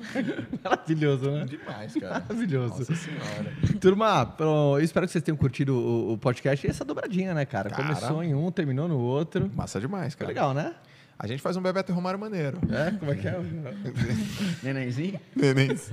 [0.64, 1.44] Maravilhoso, né?
[1.44, 2.20] Demais, cara.
[2.20, 2.78] Maravilhoso.
[2.78, 3.52] Nossa senhora.
[3.80, 7.68] Turma, eu espero que vocês tenham curtido o, podcast e essa dobradinha, né, cara?
[7.68, 7.82] Cara.
[7.82, 9.50] Começou em um, terminou no outro.
[9.54, 10.28] Massa demais, cara.
[10.28, 10.74] legal, né?
[11.22, 12.58] A gente faz um Bebeto e Romário maneiro.
[12.70, 12.92] É?
[12.92, 13.38] Como é que é?
[14.64, 15.20] Nenenzinho?
[15.36, 15.92] Nenéns.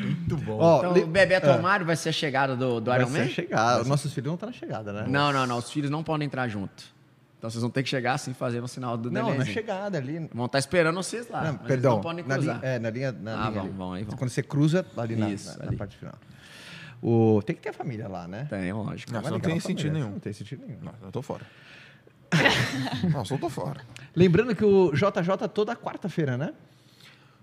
[0.00, 0.56] Muito bom.
[0.58, 1.52] Ó, Então, le- o Bebeto é.
[1.52, 3.28] Romário vai ser a chegada do, do Vai Iron ser Man?
[3.28, 3.84] chegar.
[3.84, 5.04] Nossos filhos não estão na chegada, né?
[5.06, 5.58] Não, não, não.
[5.58, 6.82] Os filhos não podem entrar junto.
[7.36, 9.52] Então vocês vão ter que chegar assim, fazendo o sinal do Não, na nenenzinho.
[9.54, 10.28] chegada ali.
[10.32, 11.40] Vão estar esperando vocês lá.
[11.44, 11.96] não, mas eles perdão.
[11.96, 12.56] não podem na cruzar.
[12.60, 13.12] linha, é, na linha.
[13.12, 14.16] Na Ah, linha vão, vão, aí vão.
[14.16, 15.76] Quando você cruza, ali na, Isso, na- na ali.
[15.76, 16.14] parte final.
[17.02, 18.46] O, tem que ter a família lá, né?
[18.50, 19.12] Tem, lógico.
[19.12, 19.92] Não, não tem sentido família.
[19.92, 20.10] nenhum.
[20.14, 20.80] Não tem sentido nenhum.
[20.82, 21.42] Não, eu tô fora.
[23.10, 23.80] Nossa, eu tô fora.
[24.14, 26.52] Lembrando que o JJ toda quarta-feira, né?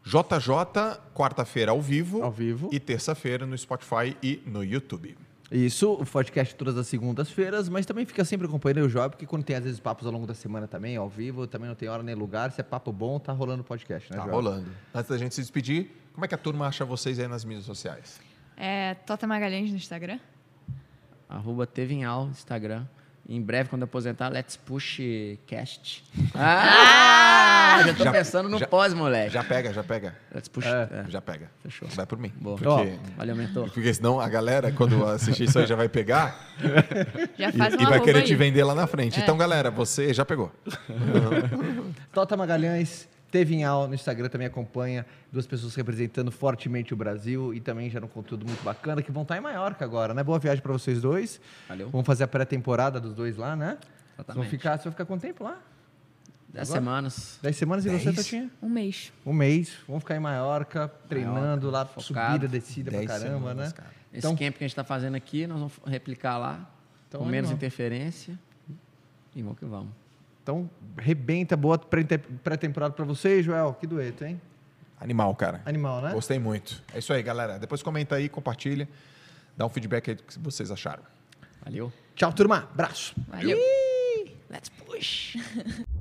[0.03, 2.21] JJ, quarta-feira ao vivo.
[2.23, 2.69] Ao vivo.
[2.71, 5.17] E terça-feira no Spotify e no YouTube.
[5.51, 9.43] Isso, o podcast todas as segundas-feiras, mas também fica sempre acompanhando o Job, porque quando
[9.43, 12.01] tem às vezes papos ao longo da semana também, ao vivo, também não tem hora
[12.01, 12.51] nem lugar.
[12.51, 14.36] Se é papo bom, tá rolando o podcast, né, Tá Joab?
[14.36, 14.69] rolando.
[14.93, 17.65] Antes da gente se despedir, como é que a turma acha vocês aí nas mídias
[17.65, 18.19] sociais?
[18.57, 20.19] É Tota Magalhães no Instagram.
[21.29, 22.86] Arroba Tevinhal, Instagram.
[23.28, 24.99] Em breve, quando aposentar, Let's Push
[25.47, 26.03] Cast.
[26.36, 27.82] Ah!
[27.88, 29.34] já tô Já- pensando no já- pós, moleque.
[29.34, 30.15] Já pega, já pega.
[30.34, 30.65] Let's Push.
[30.65, 30.89] É.
[30.91, 31.05] é.
[31.09, 31.49] Já pega.
[31.63, 31.88] Fechou.
[31.89, 32.32] Vai por mim.
[32.39, 32.55] Boa.
[32.57, 33.69] Porque, Valeu, mentor.
[33.71, 36.39] porque senão a galera, quando assistir isso aí, já vai pegar
[37.38, 38.26] Já e, faz um e vai querer aí.
[38.26, 39.19] te vender lá na frente.
[39.19, 39.23] É.
[39.23, 40.51] Então, galera, você já pegou.
[42.13, 43.07] Tota Magalhães,
[43.39, 45.05] Tevinhal no Instagram também acompanha.
[45.29, 49.23] Duas pessoas representando fortemente o Brasil e também gera um conteúdo muito bacana, que vão
[49.23, 50.23] estar em Maiorca agora, né?
[50.23, 51.41] Boa viagem para vocês dois.
[51.67, 51.89] Valeu.
[51.89, 53.71] Vamos fazer a pré-temporada dos dois lá, né?
[53.71, 54.49] Vocês Vão Exatamente.
[54.51, 55.59] ficar, você vai ficar quanto tempo lá?
[56.47, 56.81] Dez Agora?
[56.81, 57.39] semanas.
[57.41, 58.15] Dez semanas e você, Dez?
[58.15, 58.49] Totinha?
[58.63, 59.11] Um mês.
[59.25, 59.73] Um mês.
[59.86, 62.31] Vamos ficar em Maiorca, treinando lá, focado.
[62.31, 63.73] subida, descida pra Dez caramba, semanas, né?
[63.75, 63.89] cara.
[64.13, 66.71] Esse Então- camp que a gente tá fazendo aqui, nós vamos replicar lá.
[67.09, 67.57] Então, com menos animal.
[67.57, 68.39] interferência.
[69.36, 69.89] E vamos que vamos.
[70.45, 72.03] Então, rebenta, boa pré-
[72.43, 73.73] pré-temporada pra vocês, Joel.
[73.79, 74.39] Que dueto, hein?
[75.01, 75.59] Animal, cara.
[75.65, 76.13] Animal, né?
[76.13, 76.83] Gostei muito.
[76.93, 77.57] É isso aí, galera.
[77.57, 78.87] Depois comenta aí, compartilha.
[79.57, 81.01] Dá um feedback aí do que vocês acharam.
[81.63, 81.91] Valeu.
[82.13, 82.69] Tchau, turma.
[82.71, 83.15] Abraço.
[83.27, 83.57] Valeu.
[84.47, 85.35] Let's push.